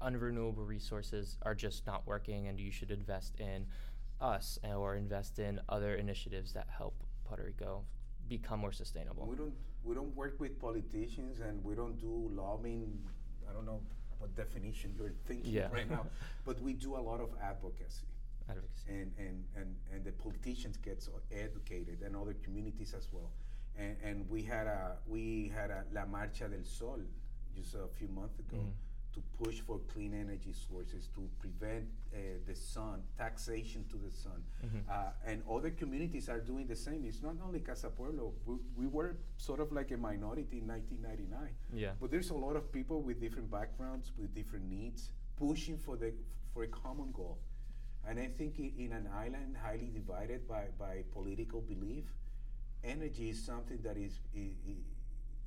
unrenewable 0.00 0.66
resources 0.66 1.38
are 1.42 1.54
just 1.54 1.86
not 1.86 2.06
working 2.06 2.48
and 2.48 2.58
you 2.58 2.70
should 2.70 2.90
invest 2.90 3.38
in 3.38 3.66
us 4.20 4.58
or 4.76 4.96
invest 4.96 5.38
in 5.38 5.60
other 5.68 5.94
initiatives 5.94 6.52
that 6.52 6.66
help 6.76 6.94
Puerto 7.24 7.44
Rico 7.44 7.82
become 8.28 8.60
more 8.60 8.72
sustainable? 8.72 9.26
We 9.26 9.36
don't 9.36 9.54
we 9.84 9.94
don't 9.94 10.14
work 10.14 10.38
with 10.38 10.60
politicians 10.60 11.40
and 11.40 11.62
we 11.64 11.74
don't 11.74 11.98
do 11.98 12.30
lobbying. 12.32 12.98
I 13.48 13.52
don't 13.52 13.66
know 13.66 13.80
what 14.18 14.34
definition 14.36 14.94
you're 14.96 15.12
thinking 15.26 15.52
Yeah. 15.52 15.68
right 15.72 15.90
now, 15.90 16.06
but 16.44 16.60
we 16.60 16.72
do 16.74 16.96
a 16.96 17.02
lot 17.02 17.20
of 17.20 17.30
advocacy. 17.42 18.06
Advocacy. 18.48 18.84
and, 18.88 19.12
and, 19.18 19.44
and, 19.56 19.74
and 19.92 20.04
the 20.04 20.12
politicians 20.12 20.76
get 20.76 21.06
educated 21.30 21.98
and 22.04 22.16
other 22.16 22.34
communities 22.42 22.94
as 22.96 23.08
well. 23.12 23.30
And, 23.78 23.96
and 24.04 24.28
we 24.30 24.42
had 24.42 24.66
a 24.66 24.96
we 25.06 25.50
had 25.54 25.70
a 25.70 25.84
La 25.94 26.04
Marcha 26.04 26.48
del 26.50 26.64
Sol 26.64 27.00
just 27.56 27.74
a 27.74 27.86
few 27.98 28.08
months 28.08 28.38
ago 28.38 28.58
Mhm. 28.58 28.72
to 29.14 29.20
push 29.42 29.60
for 29.60 29.78
clean 29.92 30.12
energy 30.14 30.52
sources, 30.52 31.08
to 31.14 31.28
prevent 31.38 31.86
uh, 32.14 32.18
the 32.46 32.54
sun, 32.54 33.02
taxation 33.18 33.84
to 33.90 33.96
the 33.98 34.10
sun. 34.10 34.42
Mhm. 34.64 34.82
Uh, 34.88 35.10
and 35.26 35.42
other 35.50 35.70
communities 35.70 36.28
are 36.28 36.40
doing 36.40 36.66
the 36.66 36.76
same. 36.76 37.04
It's 37.06 37.22
not 37.22 37.36
only 37.46 37.60
Casa 37.60 37.88
Pueblo. 37.90 38.32
We, 38.46 38.56
we 38.76 38.86
were 38.86 39.16
sort 39.36 39.60
of 39.60 39.70
like 39.72 39.90
a 39.90 39.96
minority 39.96 40.58
in 40.58 40.66
1999. 40.66 41.54
Yeah. 41.74 41.92
But 42.00 42.10
there's 42.10 42.30
a 42.30 42.34
lot 42.46 42.56
of 42.56 42.70
people 42.72 43.00
with 43.02 43.20
different 43.20 43.50
backgrounds, 43.50 44.12
with 44.18 44.34
different 44.34 44.66
needs, 44.70 45.12
pushing 45.36 45.78
for 45.78 45.96
the 45.96 46.12
for 46.52 46.64
a 46.64 46.68
common 46.68 47.10
goal. 47.12 47.38
And 48.06 48.18
I 48.18 48.26
think 48.28 48.58
in 48.58 48.92
an 48.92 49.08
island 49.14 49.56
highly 49.62 49.90
divided 49.92 50.48
by, 50.48 50.66
by 50.78 51.04
political 51.12 51.60
belief, 51.60 52.04
energy 52.82 53.30
is 53.30 53.42
something 53.42 53.80
that 53.82 53.96
is 53.96 54.18
i- 54.34 54.56
i- 54.68 54.70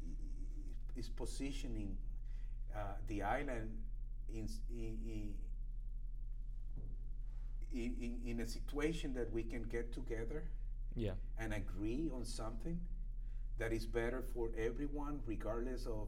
i- 0.04 1.00
is 1.00 1.10
positioning 1.10 1.98
uh, 2.76 2.96
the 3.08 3.22
island 3.24 3.72
in, 4.34 4.44
s- 4.46 4.60
i- 4.72 4.98
i- 5.08 5.34
in, 7.74 7.96
in, 8.02 8.20
in 8.26 8.40
a 8.40 8.46
situation 8.48 9.14
that 9.14 9.32
we 9.32 9.44
can 9.44 9.64
get 9.64 9.92
together 9.94 10.44
Yeah. 10.96 11.14
and 11.38 11.54
agree 11.54 12.10
on 12.14 12.24
something 12.26 12.80
that 13.58 13.72
is 13.74 13.86
better 13.86 14.22
for 14.22 14.50
everyone, 14.58 15.22
regardless 15.26 15.86
of 15.86 16.08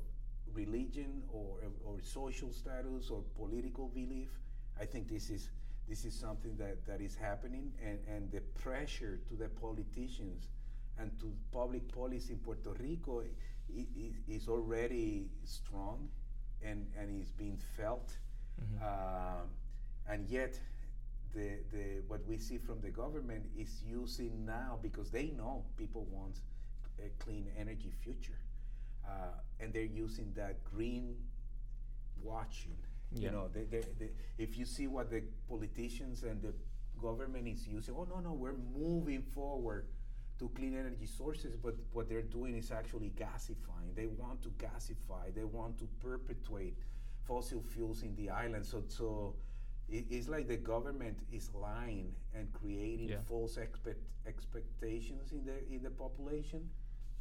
religion 0.54 1.24
or, 1.32 1.58
or 1.86 2.02
social 2.02 2.52
status 2.52 3.10
or 3.10 3.24
political 3.38 3.88
belief. 3.90 4.30
I 4.80 4.86
think 4.86 5.08
this 5.10 5.30
is 5.30 5.50
this 5.88 6.06
is 6.06 6.14
something 6.14 6.56
that, 6.58 6.86
that 6.86 7.02
is 7.02 7.16
happening, 7.16 7.72
and, 7.84 8.00
and 8.08 8.32
the 8.32 8.42
pressure 8.62 9.20
to 9.30 9.36
the 9.36 9.48
politicians 9.50 10.48
and 11.00 11.18
to 11.20 11.34
public 11.52 11.88
policy 11.94 12.34
in 12.34 12.40
Puerto 12.40 12.74
Rico 12.80 13.22
i- 13.22 13.88
i- 13.98 14.14
is 14.28 14.48
already 14.48 15.30
strong 15.44 16.10
and, 16.64 16.88
and 16.98 17.22
is 17.22 17.32
being 17.32 17.58
felt. 17.58 18.18
Mhm. 18.62 18.82
Um, 18.82 19.48
and 20.08 20.28
yet, 20.30 20.60
the, 21.34 21.60
the, 21.72 22.02
what 22.08 22.26
we 22.26 22.38
see 22.38 22.58
from 22.58 22.82
the 22.82 22.90
government 22.90 23.46
is 23.58 23.84
using 23.84 24.46
now 24.46 24.80
because 24.82 25.12
they 25.12 25.28
know 25.32 25.64
people 25.78 26.06
want 26.06 26.42
a 27.00 27.10
clean 27.24 27.48
energy 27.58 27.92
future. 27.92 28.40
Uh, 29.06 29.10
and 29.60 29.74
they're 29.74 29.84
using 29.84 30.34
that 30.36 30.64
green 30.64 31.16
watching. 32.24 32.78
Yeah. 33.14 33.26
You 33.28 33.32
know, 33.32 33.48
they, 33.54 33.64
they, 33.64 33.84
they, 34.00 34.10
if 34.38 34.58
you 34.58 34.66
see 34.66 34.88
what 34.88 35.10
the 35.10 35.24
politicians 35.50 36.24
and 36.24 36.42
the 36.42 36.54
government 37.02 37.48
is 37.48 37.68
using, 37.68 37.96
oh, 37.98 38.06
no, 38.10 38.20
no, 38.20 38.34
we're 38.34 38.56
moving 38.76 39.22
forward 39.22 39.86
to 40.40 40.50
clean 40.50 40.78
energy 40.78 41.06
sources, 41.06 41.56
but 41.56 41.76
what 41.94 42.10
they're 42.10 42.22
doing 42.22 42.56
is 42.56 42.72
actually 42.72 43.12
gasifying. 43.18 43.96
They 43.96 44.06
want 44.08 44.42
to 44.44 44.50
gasify, 44.50 45.34
they 45.34 45.46
want 45.46 45.78
to 45.80 45.88
perpetuate 46.00 46.78
fossil 47.26 47.62
fuels 47.62 48.04
in 48.04 48.16
the 48.16 48.30
island. 48.30 48.66
So, 48.66 48.84
so 48.88 49.36
it, 49.90 50.06
it's 50.10 50.28
like 50.28 50.48
the 50.48 50.58
government 50.58 51.18
is 51.32 51.50
lying 51.56 52.14
and 52.36 52.52
creating 52.54 53.10
Yeah. 53.10 53.18
false 53.26 53.58
expect, 53.58 54.00
expectations 54.28 55.32
in 55.32 55.44
the 55.46 55.58
in 55.74 55.82
the 55.82 55.90
population, 55.90 56.70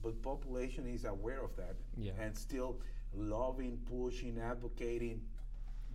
but 0.02 0.20
population 0.22 0.86
is 0.86 1.04
aware 1.04 1.42
of 1.42 1.56
that 1.56 1.76
Yeah. 1.96 2.12
and 2.20 2.36
still 2.36 2.80
loving, 3.14 3.78
pushing, 3.86 4.38
advocating, 4.38 5.22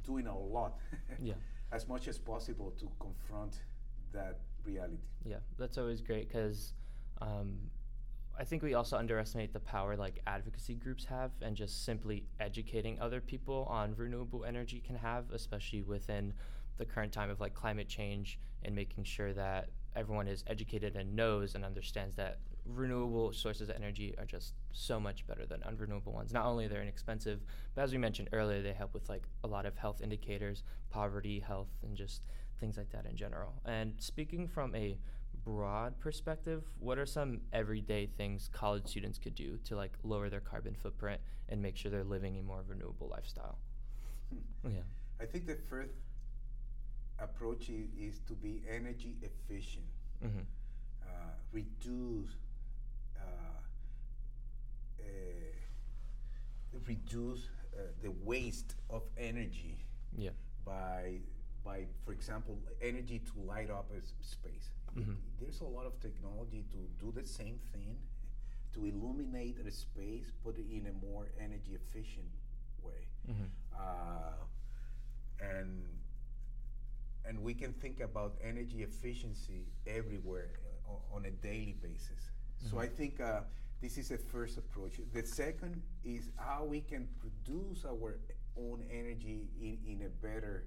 doing 0.03 0.27
a 0.27 0.37
lot 0.37 0.77
Yeah. 1.19 1.33
as 1.71 1.87
much 1.87 2.07
as 2.07 2.17
possible 2.17 2.71
to 2.79 2.89
confront 2.99 3.57
that 4.13 4.39
reality. 4.63 4.97
Yeah, 5.23 5.37
that's 5.57 5.77
always 5.77 6.01
great 6.01 6.27
because 6.27 6.73
um, 7.21 7.57
I 8.37 8.43
think 8.43 8.63
we 8.63 8.73
also 8.73 8.97
underestimate 8.97 9.53
the 9.53 9.59
power 9.59 9.95
like 9.95 10.21
advocacy 10.27 10.75
groups 10.75 11.05
have, 11.05 11.31
and 11.41 11.55
just 11.55 11.85
simply 11.85 12.25
educating 12.39 12.99
other 12.99 13.21
people 13.21 13.67
on 13.69 13.95
renewable 13.95 14.45
energy 14.45 14.81
can 14.85 14.95
have, 14.95 15.25
especially 15.31 15.81
within 15.83 16.33
the 16.77 16.85
current 16.85 17.11
time 17.11 17.29
of 17.29 17.39
like 17.39 17.53
climate 17.53 17.87
change, 17.87 18.39
and 18.63 18.75
making 18.75 19.03
sure 19.03 19.33
that 19.33 19.69
everyone 19.95 20.27
is 20.27 20.43
educated 20.47 20.95
and 20.95 21.15
knows 21.15 21.55
and 21.55 21.63
understands 21.65 22.15
that 22.15 22.39
renewable 22.75 23.33
sources 23.33 23.69
of 23.69 23.75
energy 23.75 24.13
are 24.17 24.25
just 24.25 24.53
so 24.71 24.99
much 24.99 25.25
better 25.27 25.45
than 25.45 25.61
unrenewable 25.61 26.13
ones. 26.13 26.33
Not 26.33 26.45
only 26.45 26.67
they're 26.67 26.81
inexpensive, 26.81 27.41
but 27.75 27.81
as 27.83 27.91
we 27.91 27.97
mentioned 27.97 28.29
earlier, 28.33 28.61
they 28.61 28.73
help 28.73 28.93
with 28.93 29.09
like 29.09 29.23
a 29.43 29.47
lot 29.47 29.65
of 29.65 29.77
health 29.77 30.01
indicators, 30.01 30.63
poverty, 30.89 31.39
health, 31.39 31.69
and 31.83 31.95
just 31.95 32.21
things 32.59 32.77
like 32.77 32.89
that 32.91 33.05
in 33.05 33.15
general. 33.15 33.53
And 33.65 33.93
speaking 33.97 34.47
from 34.47 34.75
a 34.75 34.97
broad 35.43 35.99
perspective, 35.99 36.63
what 36.79 36.97
are 36.99 37.05
some 37.05 37.41
everyday 37.51 38.05
things 38.05 38.49
college 38.53 38.87
students 38.87 39.17
could 39.17 39.35
do 39.35 39.57
to 39.65 39.75
like 39.75 39.93
lower 40.03 40.29
their 40.29 40.39
carbon 40.41 40.75
footprint 40.75 41.19
and 41.49 41.61
make 41.61 41.75
sure 41.77 41.89
they're 41.91 42.03
living 42.03 42.37
a 42.37 42.43
more 42.43 42.63
renewable 42.67 43.07
lifestyle? 43.09 43.57
Hmm. 44.63 44.71
Yeah. 44.75 44.81
I 45.19 45.25
think 45.25 45.47
the 45.47 45.57
first 45.69 45.93
approach 47.19 47.69
is, 47.69 47.87
is 47.99 48.19
to 48.27 48.33
be 48.33 48.63
energy 48.69 49.15
efficient, 49.21 49.85
Mm-hmm. 50.23 50.39
uh, 51.03 51.07
reduce, 51.51 52.31
uh, 53.17 53.21
uh, 54.99 56.70
reduce 56.87 57.47
uh, 57.73 57.81
the 58.01 58.11
waste 58.11 58.75
of 58.89 59.03
energy 59.17 59.77
Yeah. 60.17 60.31
by, 60.65 61.19
by, 61.63 61.85
for 62.05 62.11
example, 62.13 62.57
energy 62.81 63.19
to 63.19 63.39
light 63.41 63.69
up 63.69 63.91
a 63.91 64.01
space. 64.23 64.69
Mhm. 64.95 65.15
There's 65.39 65.61
a 65.61 65.65
lot 65.65 65.85
of 65.85 65.99
technology 66.01 66.65
to 66.71 66.77
do 66.99 67.11
the 67.11 67.25
same 67.25 67.59
thing, 67.71 67.97
to 68.73 68.85
illuminate 68.85 69.57
a 69.59 69.71
space, 69.71 70.31
but 70.43 70.57
in 70.57 70.87
a 70.87 70.93
more 71.05 71.27
energy 71.39 71.73
efficient 71.75 72.31
way. 72.83 73.07
Mm-hmm. 73.27 73.45
Uh, 73.73 74.45
and 75.39 75.83
and 77.25 77.39
we 77.41 77.53
can 77.53 77.71
think 77.73 77.99
about 77.99 78.35
energy 78.43 78.81
efficiency 78.83 79.67
everywhere 79.85 80.59
uh, 80.89 81.15
on 81.15 81.25
a 81.25 81.31
daily 81.31 81.73
basis. 81.81 82.31
So 82.69 82.79
I 82.79 82.87
think 82.87 83.19
uh, 83.19 83.41
this 83.81 83.97
is 83.97 84.11
a 84.11 84.17
first 84.17 84.57
approach. 84.57 84.99
The 85.13 85.25
second 85.25 85.81
is 86.03 86.29
how 86.37 86.65
we 86.65 86.81
can 86.81 87.07
produce 87.19 87.83
our 87.85 88.19
own 88.57 88.83
energy 88.91 89.49
in, 89.59 89.79
in 89.87 90.01
a 90.05 90.09
better 90.09 90.65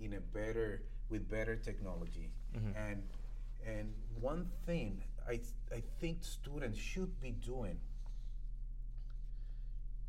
in 0.00 0.14
a 0.14 0.20
better 0.20 0.82
with 1.10 1.28
better 1.28 1.56
technology. 1.56 2.30
Mhm. 2.54 2.74
And 2.76 3.02
and 3.66 3.94
one 4.20 4.46
thing 4.66 5.04
I 5.28 5.40
I 5.70 5.82
think 6.00 6.24
students 6.24 6.78
should 6.78 7.20
be 7.20 7.32
doing 7.32 7.78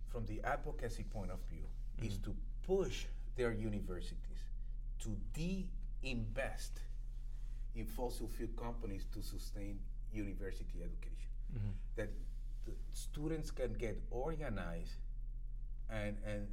from 0.09 0.25
the 0.25 0.41
advocacy 0.43 1.03
point 1.03 1.31
of 1.31 1.39
view 1.49 1.67
is 2.01 2.17
Mhm. 2.17 2.23
to 2.23 2.36
push 2.63 3.07
their 3.36 3.51
universities 3.51 4.39
to 4.99 5.09
de-invest 5.33 6.79
in 7.75 7.86
fossil 7.88 8.27
fuel 8.29 8.51
companies 8.55 9.05
to 9.13 9.21
sustain 9.21 9.79
university 10.13 10.81
education. 10.83 11.29
Mm-hmm. 11.53 11.71
That 11.95 12.09
the 12.65 12.73
students 12.93 13.51
can 13.51 13.73
get 13.73 14.01
organized 14.09 14.99
and 15.89 16.17
and 16.25 16.47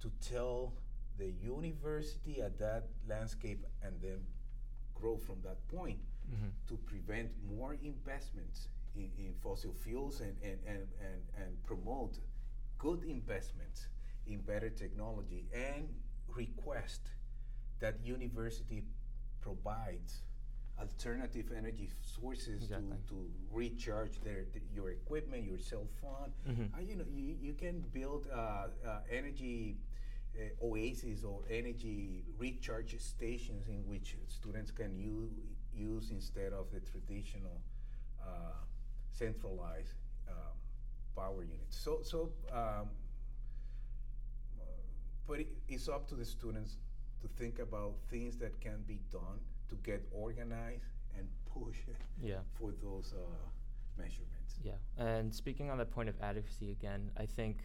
to 0.00 0.10
tell 0.20 0.74
the 1.18 1.30
university 1.42 2.40
at 2.42 2.58
that 2.58 2.84
landscape 3.08 3.64
and 3.82 3.94
then 4.02 4.20
grow 4.94 5.16
from 5.16 5.36
that 5.42 5.66
point 5.68 5.98
Mm-hmm. 6.24 6.48
to 6.68 6.76
prevent 6.86 7.30
more 7.46 7.76
investments 7.82 8.68
in, 8.96 9.10
in 9.18 9.34
fossil 9.42 9.74
fuels 9.74 10.20
and, 10.20 10.34
and, 10.42 10.58
and, 10.66 10.88
and, 10.98 11.20
and 11.36 11.62
promote 11.66 12.18
good 12.78 13.04
investments 13.04 13.88
in 14.26 14.40
better 14.40 14.70
technology 14.70 15.44
and 15.52 15.86
request 16.34 17.02
that 17.80 17.96
university 18.02 18.84
provides 19.42 20.22
alternative 20.80 21.52
energy 21.56 21.88
sources 22.02 22.62
Exactly. 22.64 22.88
to, 23.08 23.14
to 23.14 23.30
recharge 23.52 24.20
their, 24.20 24.44
th- 24.52 24.64
your 24.74 24.90
equipment, 24.90 25.44
your 25.44 25.58
cell 25.58 25.86
phone. 26.00 26.32
Mhm. 26.48 26.74
Uh, 26.76 26.80
you 26.80 26.96
know, 26.96 27.04
you, 27.14 27.36
you 27.40 27.54
can 27.54 27.80
build 27.92 28.26
uh, 28.32 28.36
uh, 28.86 29.00
energy 29.10 29.76
uh, 30.36 30.64
oases 30.64 31.22
or 31.24 31.42
energy 31.48 32.24
recharge 32.38 32.98
stations 33.00 33.68
in 33.68 33.86
which 33.86 34.16
students 34.28 34.70
can 34.72 34.96
use, 34.98 35.30
use 35.72 36.10
instead 36.10 36.52
of 36.52 36.66
the 36.72 36.80
traditional 36.80 37.60
uh, 38.20 38.26
centralized 39.12 39.94
um, 40.28 40.34
power 41.14 41.44
units. 41.44 41.76
So, 41.76 42.00
so 42.02 42.32
um, 42.52 42.88
but 45.26 45.40
it, 45.40 45.48
it's 45.68 45.88
up 45.88 46.06
to 46.08 46.14
the 46.14 46.24
students 46.24 46.76
to 47.22 47.28
think 47.36 47.58
about 47.58 47.94
things 48.10 48.36
that 48.38 48.60
can 48.60 48.82
be 48.86 49.00
done 49.10 49.40
to 49.74 49.82
get 49.90 50.06
organized 50.12 50.84
and 51.16 51.28
push 51.46 51.78
Yeah. 52.22 52.40
for 52.58 52.72
those 52.82 53.12
uh, 53.12 53.18
measurements. 53.96 54.58
Yeah, 54.62 54.74
and 54.98 55.34
speaking 55.34 55.70
on 55.70 55.78
the 55.78 55.84
point 55.86 56.08
of 56.08 56.20
adequacy 56.20 56.70
again, 56.70 57.10
I 57.16 57.26
think 57.26 57.58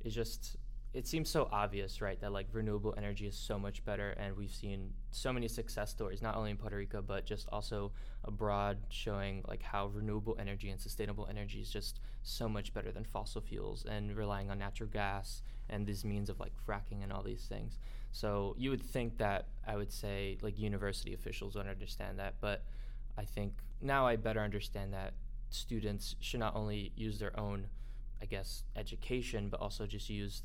it's 0.00 0.14
just 0.14 0.56
it 0.92 1.06
seems 1.06 1.30
so 1.30 1.48
obvious, 1.50 2.02
right, 2.02 2.20
that 2.20 2.32
like 2.32 2.48
renewable 2.52 2.92
energy 2.98 3.26
is 3.26 3.34
so 3.34 3.58
much 3.58 3.82
better, 3.82 4.10
and 4.10 4.36
we've 4.36 4.52
seen 4.52 4.92
so 5.10 5.32
many 5.32 5.48
success 5.48 5.90
stories, 5.90 6.20
not 6.20 6.36
only 6.36 6.50
in 6.50 6.58
Puerto 6.58 6.76
Rico 6.76 7.00
but 7.00 7.24
just 7.24 7.48
also 7.50 7.92
abroad, 8.24 8.76
showing 8.90 9.42
like 9.48 9.62
how 9.62 9.86
renewable 9.86 10.36
energy 10.38 10.68
and 10.68 10.78
sustainable 10.80 11.26
energy 11.30 11.60
is 11.62 11.70
just 11.70 12.00
so 12.22 12.46
much 12.48 12.74
better 12.74 12.92
than 12.92 13.04
fossil 13.04 13.40
fuels 13.40 13.86
and 13.86 14.14
relying 14.14 14.50
on 14.50 14.58
natural 14.58 14.88
gas 14.88 15.42
and 15.70 15.86
these 15.86 16.04
means 16.04 16.28
of 16.28 16.38
like 16.38 16.52
fracking 16.68 17.02
and 17.02 17.10
all 17.12 17.22
these 17.22 17.46
things. 17.46 17.78
So 18.12 18.54
you 18.58 18.70
would 18.70 18.82
think 18.82 19.18
that 19.18 19.48
I 19.66 19.76
would 19.76 19.90
say 19.90 20.38
like 20.42 20.58
university 20.58 21.14
officials 21.14 21.56
would 21.56 21.66
understand 21.66 22.18
that, 22.18 22.34
but 22.40 22.62
I 23.16 23.24
think 23.24 23.54
now 23.80 24.06
I 24.06 24.16
better 24.16 24.40
understand 24.40 24.92
that 24.92 25.14
students 25.50 26.16
should 26.20 26.40
not 26.40 26.54
only 26.54 26.92
use 26.94 27.18
their 27.18 27.38
own, 27.38 27.66
I 28.20 28.26
guess, 28.26 28.64
education, 28.76 29.48
but 29.48 29.60
also 29.60 29.86
just 29.86 30.08
use 30.08 30.42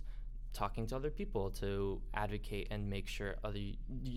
talking 0.53 0.88
to 0.88 0.95
other 0.95 1.10
people 1.10 1.51
to 1.51 2.01
advocate 2.13 2.67
and 2.71 2.89
make 2.89 3.08
sure 3.08 3.36
other 3.43 3.60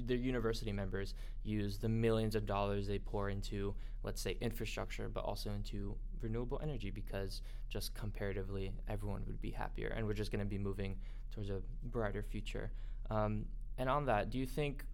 their 0.07 0.17
university 0.17 0.73
members 0.73 1.13
use 1.43 1.77
the 1.77 1.89
millions 1.89 2.35
of 2.35 2.47
dollars 2.47 2.87
they 2.87 2.99
pour 2.99 3.29
into 3.29 3.75
let's 4.05 4.23
say 4.23 4.37
infrastructure 4.41 5.09
but 5.09 5.23
also 5.25 5.51
into 5.51 5.95
renewable 6.23 6.59
energy 6.63 6.91
because 6.91 7.43
just 7.69 7.93
comparatively 7.95 8.73
everyone 8.89 9.23
would 9.27 9.41
be 9.43 9.51
happier 9.51 9.89
and 9.89 10.07
we're 10.07 10.15
just 10.15 10.31
going 10.31 10.39
to 10.39 10.49
be 10.49 10.57
moving 10.57 10.97
towards 11.31 11.51
a 11.51 11.61
brighter 11.85 12.23
future 12.23 12.71
um, 13.11 13.45
and 13.79 13.89
on 13.89 14.07
that 14.07 14.31
do 14.31 14.39
you 14.39 14.47
think 14.47 14.85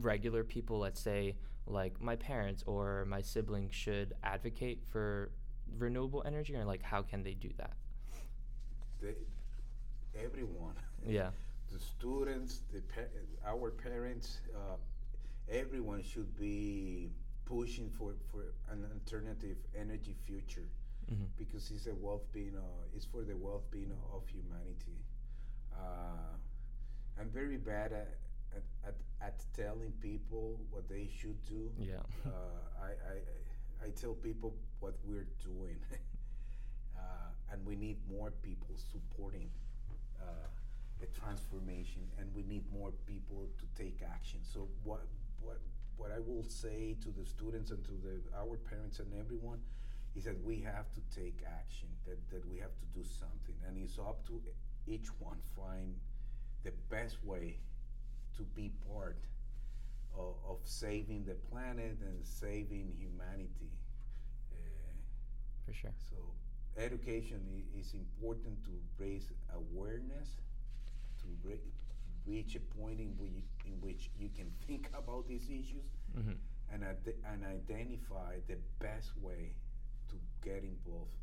regular 0.00 0.42
people 0.44 0.78
let's 0.78 1.00
say 1.00 1.36
like 1.66 2.00
my 2.00 2.16
parents 2.16 2.62
or 2.66 3.04
my 3.06 3.20
siblings 3.20 3.74
should 3.74 4.14
advocate 4.24 4.80
for 4.90 5.30
renewable 5.78 6.22
energy 6.26 6.54
or 6.56 6.64
like 6.64 6.82
how 6.82 7.02
can 7.02 7.22
they 7.22 7.34
do 7.34 7.50
that 7.56 7.72
They, 9.00 9.14
everyone. 10.22 10.74
yeah 11.06 11.30
the 11.72 11.78
students, 11.78 12.62
the 12.72 12.80
pa- 12.80 13.12
our 13.46 13.70
parents, 13.70 14.38
uh, 14.54 14.76
everyone 15.48 16.02
should 16.02 16.36
be 16.36 17.10
pushing 17.44 17.88
for, 17.90 18.14
for 18.30 18.42
an 18.72 18.84
alternative 18.92 19.56
energy 19.78 20.14
future 20.26 20.66
hmm 21.08 21.24
because 21.38 21.70
it's 21.70 21.86
a 21.86 21.94
well-being. 21.94 22.54
Uh, 22.56 22.94
it's 22.96 23.04
for 23.04 23.22
the 23.22 23.36
well-being 23.36 23.90
of 24.14 24.22
humanity. 24.28 24.98
Uh, 25.72 26.36
I'm 27.20 27.28
very 27.28 27.58
bad 27.58 27.92
at, 27.92 28.08
at, 28.56 28.62
at, 28.86 28.94
at 29.20 29.44
telling 29.54 29.92
people 30.00 30.58
what 30.70 30.88
they 30.88 31.08
should 31.20 31.36
do. 31.46 31.70
yeah 31.78 31.96
uh, 32.24 32.30
I, 32.82 32.88
I, 32.88 33.86
I 33.86 33.90
tell 33.90 34.14
people 34.14 34.54
what 34.80 34.94
we're 35.04 35.28
doing, 35.44 35.76
uh, 36.96 37.52
and 37.52 37.64
we 37.66 37.76
need 37.76 37.98
more 38.10 38.30
people 38.42 38.74
supporting 38.90 39.50
uh, 40.20 40.48
the 41.00 41.06
transformation, 41.20 42.02
and 42.18 42.28
we 42.34 42.42
need 42.42 42.64
more 42.72 42.92
people 43.06 43.48
to 43.58 43.82
take 43.82 44.00
action. 44.02 44.40
So 44.42 44.68
what 44.84 45.04
what 45.42 45.58
what 45.96 46.10
I 46.12 46.20
will 46.20 46.44
say 46.44 46.96
to 47.02 47.08
the 47.10 47.26
students 47.26 47.70
and 47.70 47.84
to 47.84 47.92
the 48.04 48.20
our 48.38 48.56
parents 48.56 49.00
and 49.00 49.12
everyone 49.18 49.60
is 50.16 50.24
that 50.24 50.42
we 50.42 50.60
have 50.60 50.92
to 50.94 51.00
take 51.14 51.38
action. 51.46 51.88
That 52.06 52.18
that 52.30 52.48
we 52.50 52.58
have 52.58 52.76
to 52.80 52.86
do 52.94 53.04
something, 53.04 53.56
and 53.66 53.76
it's 53.76 53.98
up 53.98 54.26
to 54.28 54.40
each 54.86 55.08
one 55.18 55.36
find 55.56 55.94
the 56.64 56.72
best 56.90 57.24
way 57.24 57.58
to 58.36 58.42
be 58.42 58.70
part 58.88 59.18
of, 60.16 60.34
of 60.48 60.58
saving 60.64 61.24
the 61.24 61.34
planet 61.34 61.98
and 62.02 62.24
saving 62.24 62.94
humanity. 62.98 63.72
Uh, 64.52 64.56
for 65.64 65.72
sure 65.72 65.94
so, 65.98 66.16
education 66.76 67.64
is 67.78 67.94
important 67.94 68.62
to 68.64 68.70
raise 68.98 69.30
awareness, 69.54 70.38
to 71.20 71.26
re- 71.44 71.60
reach 72.26 72.56
a 72.56 72.60
point 72.60 73.00
in 73.00 73.16
which, 73.18 73.44
in 73.66 73.80
which 73.80 74.10
you 74.18 74.28
can 74.34 74.50
think 74.66 74.90
about 74.96 75.28
these 75.28 75.48
issues 75.50 75.90
hmm 76.14 76.36
and, 76.72 76.84
and 76.84 77.44
identify 77.44 78.36
the 78.48 78.56
best 78.80 79.16
way 79.18 79.54
to 80.08 80.16
get 80.42 80.62
involved. 80.64 81.19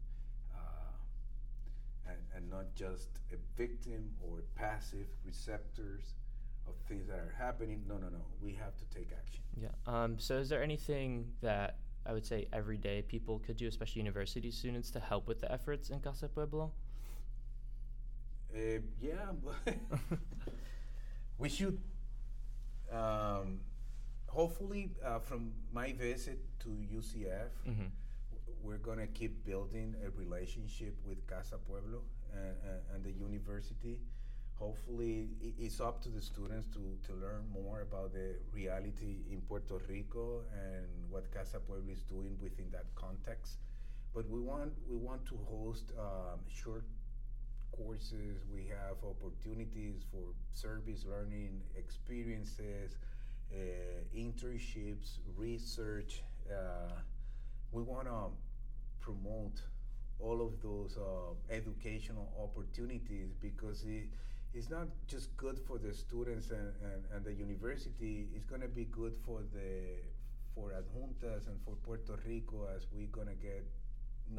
And, 2.08 2.18
and 2.36 2.50
not 2.50 2.74
just 2.76 3.10
a 3.34 3.36
victim 3.58 4.12
or 4.22 4.44
passive 4.56 5.08
receptors 5.26 6.14
of 6.68 6.76
things 6.88 7.08
that 7.08 7.20
are 7.20 7.36
happening. 7.38 7.84
No, 7.88 7.96
no, 7.96 8.08
no. 8.08 8.26
We 8.42 8.54
have 8.54 8.76
to 8.78 8.86
take 8.98 9.10
action. 9.12 9.42
Yeah. 9.62 9.70
Um, 9.86 10.20
so, 10.20 10.38
is 10.38 10.50
there 10.50 10.64
anything 10.64 11.32
that 11.42 11.78
I 12.06 12.14
would 12.14 12.26
say 12.26 12.48
every 12.54 12.78
day 12.78 13.02
people 13.02 13.40
could 13.40 13.58
do, 13.58 13.68
especially 13.68 14.02
university 14.02 14.52
students, 14.52 14.92
to 14.92 15.00
help 15.00 15.28
with 15.28 15.42
the 15.42 15.52
efforts 15.52 15.90
in 15.90 16.00
Casa 16.00 16.28
Pueblo? 16.30 16.72
Uh, 18.56 18.80
yeah, 19.02 19.32
we 21.38 21.50
should. 21.50 21.80
Um, 22.92 23.60
hopefully, 24.28 24.92
uh, 25.04 25.20
from 25.20 25.52
my 25.74 25.92
visit 25.94 26.40
to 26.60 26.70
UCF, 26.70 27.50
hmm 27.66 27.88
we're 28.62 28.78
going 28.78 29.00
to 29.00 29.08
keep 29.08 29.46
building 29.46 29.96
a 30.06 30.10
relationship 30.12 30.96
with 31.06 31.26
Casa 31.28 31.58
Pueblo 31.68 32.02
and, 32.34 32.56
and, 32.64 32.82
and 32.96 33.04
the 33.04 33.12
university. 33.12 34.00
Hopefully, 34.56 35.30
it's 35.60 35.80
up 35.80 36.02
to 36.02 36.10
the 36.10 36.22
students 36.22 36.68
to, 36.74 36.80
to 37.06 37.14
learn 37.14 37.44
more 37.54 37.82
about 37.82 38.14
the 38.14 38.36
reality 38.52 39.18
in 39.32 39.42
Puerto 39.42 39.80
Rico 39.88 40.42
and 40.52 40.88
what 41.10 41.32
Casa 41.32 41.60
Pueblo 41.60 41.92
is 41.92 42.02
doing 42.02 42.36
within 42.42 42.66
that 42.72 42.86
context. 42.96 43.58
But 44.16 44.28
we 44.30 44.40
want 44.40 44.72
we 44.90 44.98
want 44.98 45.26
to 45.28 45.38
host 45.48 45.92
um, 46.00 46.40
short 46.50 46.86
courses. 47.72 48.40
We 48.52 48.66
have 48.68 48.98
opportunities 49.04 50.04
for 50.12 50.34
service 50.54 51.06
learning 51.06 51.62
experiences, 51.76 52.98
uh, 53.54 53.58
internships, 54.16 55.20
research. 55.36 56.24
Uh, 56.50 56.94
we 57.72 57.84
want 57.84 58.08
to 58.08 58.32
promote 59.08 59.62
all 60.20 60.42
of 60.48 60.54
those 60.62 60.98
uh, 60.98 61.34
educational 61.60 62.28
opportunities 62.46 63.30
because 63.42 63.84
it, 63.84 64.08
it's 64.54 64.70
not 64.70 64.88
just 65.08 65.36
good 65.38 65.60
for 65.68 65.78
the 65.78 65.94
students 65.94 66.50
and, 66.52 66.74
and, 66.90 67.02
and 67.14 67.26
the 67.26 67.34
university. 67.34 68.28
It's 68.36 68.46
going 68.46 68.62
to 68.62 68.68
be 68.68 68.86
good 68.86 69.16
for 69.26 69.42
the 69.54 69.72
for 70.56 70.72
adjuntas 70.80 71.48
and 71.48 71.58
for 71.64 71.76
puerto 71.86 72.16
rico 72.28 72.68
as 72.76 72.88
we're 72.92 73.14
going 73.20 73.28
to 73.28 73.40
get 73.50 73.64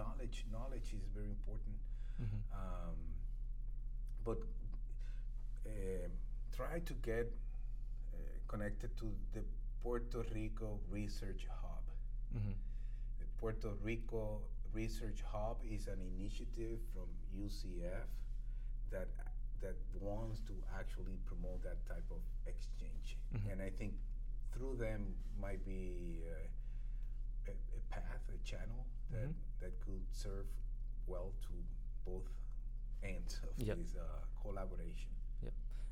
knowledge. 0.01 0.45
Knowledge 0.53 0.89
is 0.99 1.05
very 1.15 1.31
important. 1.39 1.77
Hmm 2.19 2.41
um, 2.61 2.99
but 4.25 4.39
um 5.67 6.11
try 6.57 6.81
to 6.81 6.95
get 6.95 7.27
uh, 8.15 8.19
connected 8.49 8.97
to 8.99 9.07
the 9.35 9.43
puerto 9.83 10.25
rico 10.35 10.79
research 10.91 11.47
hub. 11.63 11.85
Hmm 12.33 12.53
the 13.21 13.27
Puerto 13.41 13.71
Rico 13.83 14.41
Research 14.73 15.23
Hub 15.33 15.59
is 15.69 15.87
an 15.89 15.99
initiative 16.01 16.79
from 16.93 17.09
UCF 17.35 18.07
that 18.91 19.09
that 19.61 19.75
wants 20.01 20.41
to 20.47 20.53
actually 20.79 21.19
promote 21.27 21.63
that 21.65 21.85
type 21.89 22.05
of 22.13 22.21
exchange, 22.47 23.19
Mhm. 23.35 23.51
and 23.53 23.63
I 23.63 23.71
think 23.71 23.95
through 24.53 24.77
them 24.77 25.17
might 25.41 25.65
be 25.65 26.23
uh, 26.31 27.51
a, 27.51 27.55
a 27.77 27.81
path, 27.91 28.23
a 28.33 28.39
channel 28.45 28.87
that 29.11 29.29
Mhm. 29.29 29.35
that 29.61 29.81
could 29.81 30.05
serve 30.13 30.47
well 31.07 31.33
to 31.43 31.53
both 32.05 32.29
ends 33.03 33.41
of 33.43 33.59
Yep. 33.59 33.79
this 33.79 33.97
uh, 33.97 34.25
collaboration. 34.43 35.11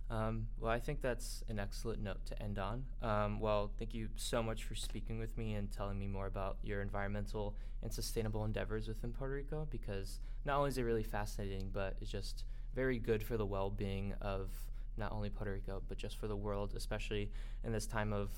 Um, 0.09 0.47
well, 0.61 0.71
I 0.71 0.79
think 0.79 1.01
that's 1.01 1.42
an 1.49 1.59
excellent 1.59 2.01
note 2.01 2.25
to 2.27 2.40
end 2.40 2.59
on. 2.59 2.85
Um, 3.03 3.40
well, 3.40 3.73
thank 3.79 3.92
you 3.92 4.09
so 4.14 4.42
much 4.42 4.64
for 4.64 4.77
speaking 4.77 5.19
with 5.19 5.37
me 5.37 5.55
and 5.55 5.71
telling 5.71 5.99
me 5.99 6.07
more 6.07 6.27
about 6.27 6.59
your 6.62 6.81
environmental 6.81 7.57
and 7.83 7.92
sustainable 7.92 8.45
endeavors 8.45 8.87
within 8.87 9.12
Puerto 9.12 9.35
Rico 9.35 9.66
because 9.71 10.21
not 10.45 10.59
only 10.59 10.69
is 10.69 10.79
it 10.79 10.83
really 10.83 11.03
fascinating, 11.03 11.71
but 11.73 11.97
it's 12.01 12.11
just 12.11 12.45
very 12.75 12.99
good 12.99 13.23
for 13.23 13.37
the 13.37 13.47
well 13.47 13.71
being 13.71 14.14
of 14.21 14.51
not 14.97 15.12
only 15.12 15.29
Puerto 15.29 15.53
Rico, 15.53 15.83
but 15.88 15.99
just 15.99 16.19
for 16.19 16.29
the 16.29 16.37
world, 16.37 16.75
especially 16.77 17.31
in 17.64 17.73
this 17.73 17.87
time 17.87 18.12
of 18.12 18.31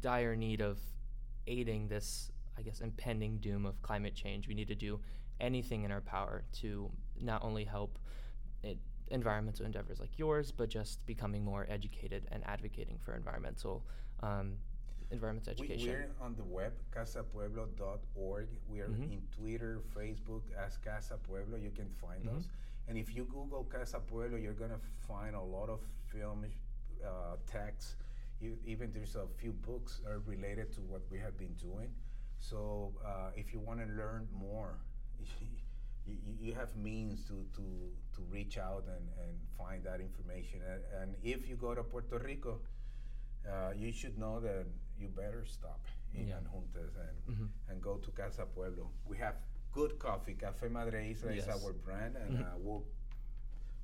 dire 0.00 0.36
need 0.36 0.60
of 0.60 0.78
aiding 1.46 1.88
this, 1.88 2.30
I 2.56 2.62
guess, 2.62 2.80
impending 2.80 3.38
doom 3.38 3.66
of 3.66 3.82
climate 3.82 4.14
change. 4.14 4.48
We 4.48 4.54
need 4.54 4.68
to 4.68 4.74
do 4.74 5.00
anything 5.40 5.82
in 5.82 5.90
our 5.90 6.00
power 6.00 6.44
to 6.60 6.90
not 7.20 7.42
only 7.42 7.64
help 7.64 7.98
it, 8.62 8.78
environmental 9.08 9.66
endeavors 9.66 10.00
like 10.00 10.18
yours, 10.18 10.50
but 10.52 10.68
just 10.68 11.04
becoming 11.06 11.44
more 11.44 11.66
educated 11.68 12.26
and 12.32 12.42
advocating 12.46 12.98
for 12.98 13.14
environmental 13.14 13.84
um, 14.20 14.56
environmental 15.10 15.52
education. 15.52 15.88
we're 15.92 16.10
on 16.20 16.34
the 16.34 16.44
web, 16.44 16.72
casapueblo.org. 16.90 18.48
We 18.68 18.80
are 18.80 18.88
Mhm. 18.88 19.12
in 19.12 19.22
Twitter, 19.30 19.80
Facebook 19.94 20.42
as 20.56 20.76
Casa 20.78 21.16
Pueblo. 21.18 21.56
You 21.56 21.70
can 21.70 21.90
find 21.90 22.24
Mhm. 22.24 22.36
us. 22.38 22.48
And 22.88 22.98
if 22.98 23.14
you 23.14 23.24
Google 23.24 23.64
Casa 23.64 24.00
Pueblo, 24.00 24.36
you're 24.38 24.54
going 24.54 24.70
to 24.70 24.78
find 24.98 25.34
a 25.36 25.40
lot 25.42 25.68
of 25.68 25.80
film 26.06 26.46
uh, 27.04 27.36
texts. 27.46 27.96
You, 28.40 28.58
even 28.64 28.90
there's 28.92 29.14
a 29.16 29.26
few 29.36 29.52
books 29.52 30.00
are 30.06 30.20
related 30.20 30.72
to 30.72 30.80
what 30.82 31.02
we 31.10 31.18
have 31.18 31.36
been 31.36 31.54
doing. 31.54 31.94
So 32.38 32.94
uh, 33.04 33.30
if 33.36 33.52
you 33.52 33.60
want 33.60 33.80
to 33.80 33.86
learn 33.86 34.28
more, 34.32 34.78
you, 36.06 36.16
you 36.40 36.54
have 36.54 36.74
means 36.76 37.24
to, 37.24 37.46
to, 37.56 37.62
to 38.14 38.22
reach 38.30 38.58
out 38.58 38.84
and, 38.88 39.08
and 39.22 39.32
find 39.56 39.82
that 39.84 40.00
information. 40.00 40.60
And, 40.70 40.82
and 41.00 41.14
if 41.22 41.48
you 41.48 41.56
go 41.56 41.74
to 41.74 41.82
Puerto 41.82 42.18
Rico, 42.18 42.60
uh, 43.50 43.72
you 43.76 43.92
should 43.92 44.18
know 44.18 44.40
that 44.40 44.66
you 44.98 45.08
better 45.08 45.44
stop 45.46 45.80
in 46.14 46.28
Yeah. 46.28 46.34
Adjuntas 46.40 46.94
and, 47.06 47.36
Mhm. 47.36 47.48
and 47.68 47.82
go 47.82 47.96
to 47.96 48.10
Casa 48.12 48.46
Pueblo. 48.46 48.90
We 49.06 49.16
have 49.18 49.36
good 49.72 49.98
coffee. 49.98 50.34
Cafe 50.34 50.68
Madre 50.68 51.10
Isla 51.10 51.32
is 51.32 51.48
our 51.48 51.72
brand, 51.72 52.16
and 52.16 52.38
Mhm. 52.38 52.42
uh, 52.46 52.58
we'll 52.58 52.84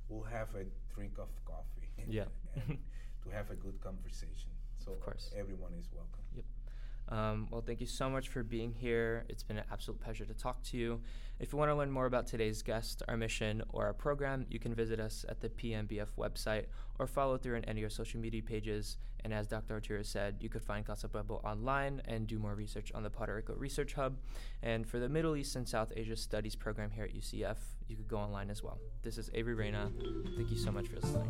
we'll 0.09 0.23
have 0.23 0.53
a 0.55 0.65
drink 0.93 1.17
of 1.17 1.29
coffee. 1.45 1.87
Yeah. 2.07 2.25
and 2.55 2.77
to 3.23 3.29
have 3.29 3.49
a 3.51 3.55
good 3.55 3.79
conversation. 3.81 4.51
So 4.77 4.91
Of 4.93 4.99
course. 5.01 5.31
everyone 5.37 5.73
is 5.73 5.87
welcome. 5.93 6.23
Um, 7.11 7.47
well, 7.51 7.61
thank 7.61 7.81
you 7.81 7.87
so 7.87 8.09
much 8.09 8.29
for 8.29 8.41
being 8.41 8.73
here. 8.73 9.25
It's 9.27 9.43
been 9.43 9.57
an 9.57 9.65
absolute 9.71 9.99
pleasure 9.99 10.25
to 10.25 10.33
talk 10.33 10.63
to 10.63 10.77
you. 10.77 11.01
If 11.39 11.51
you 11.51 11.57
want 11.57 11.69
to 11.69 11.75
learn 11.75 11.91
more 11.91 12.05
about 12.05 12.25
today's 12.25 12.61
guest, 12.61 13.03
our 13.07 13.17
mission, 13.17 13.61
or 13.69 13.85
our 13.87 13.93
program, 13.93 14.45
you 14.49 14.59
can 14.59 14.73
visit 14.73 14.99
us 14.99 15.25
at 15.27 15.41
the 15.41 15.49
PMBF 15.49 16.07
website 16.17 16.65
or 16.99 17.07
follow 17.07 17.37
through 17.37 17.57
on 17.57 17.65
any 17.65 17.81
of 17.81 17.85
our 17.85 17.89
social 17.89 18.19
media 18.21 18.41
pages. 18.41 18.97
And 19.23 19.33
as 19.33 19.47
Dr. 19.47 19.73
Arturo 19.73 20.03
said, 20.03 20.37
you 20.39 20.49
could 20.49 20.63
find 20.63 20.85
Casa 20.85 21.07
Pueblo 21.07 21.41
online 21.43 22.01
and 22.05 22.27
do 22.27 22.39
more 22.39 22.55
research 22.55 22.91
on 22.95 23.03
the 23.03 23.09
Puerto 23.09 23.35
Rico 23.35 23.53
Research 23.55 23.93
Hub. 23.93 24.17
And 24.63 24.87
for 24.87 24.99
the 24.99 25.09
Middle 25.09 25.35
East 25.35 25.55
and 25.55 25.67
South 25.67 25.91
Asia 25.95 26.15
Studies 26.15 26.55
program 26.55 26.89
here 26.91 27.03
at 27.03 27.13
UCF, 27.13 27.57
you 27.87 27.97
could 27.97 28.07
go 28.07 28.17
online 28.17 28.49
as 28.49 28.63
well. 28.63 28.79
This 29.03 29.17
is 29.17 29.29
Avery 29.33 29.53
Reyna. 29.53 29.91
Thank 30.35 30.49
you 30.49 30.57
so 30.57 30.71
much 30.71 30.87
for 30.87 30.95
listening. 31.01 31.27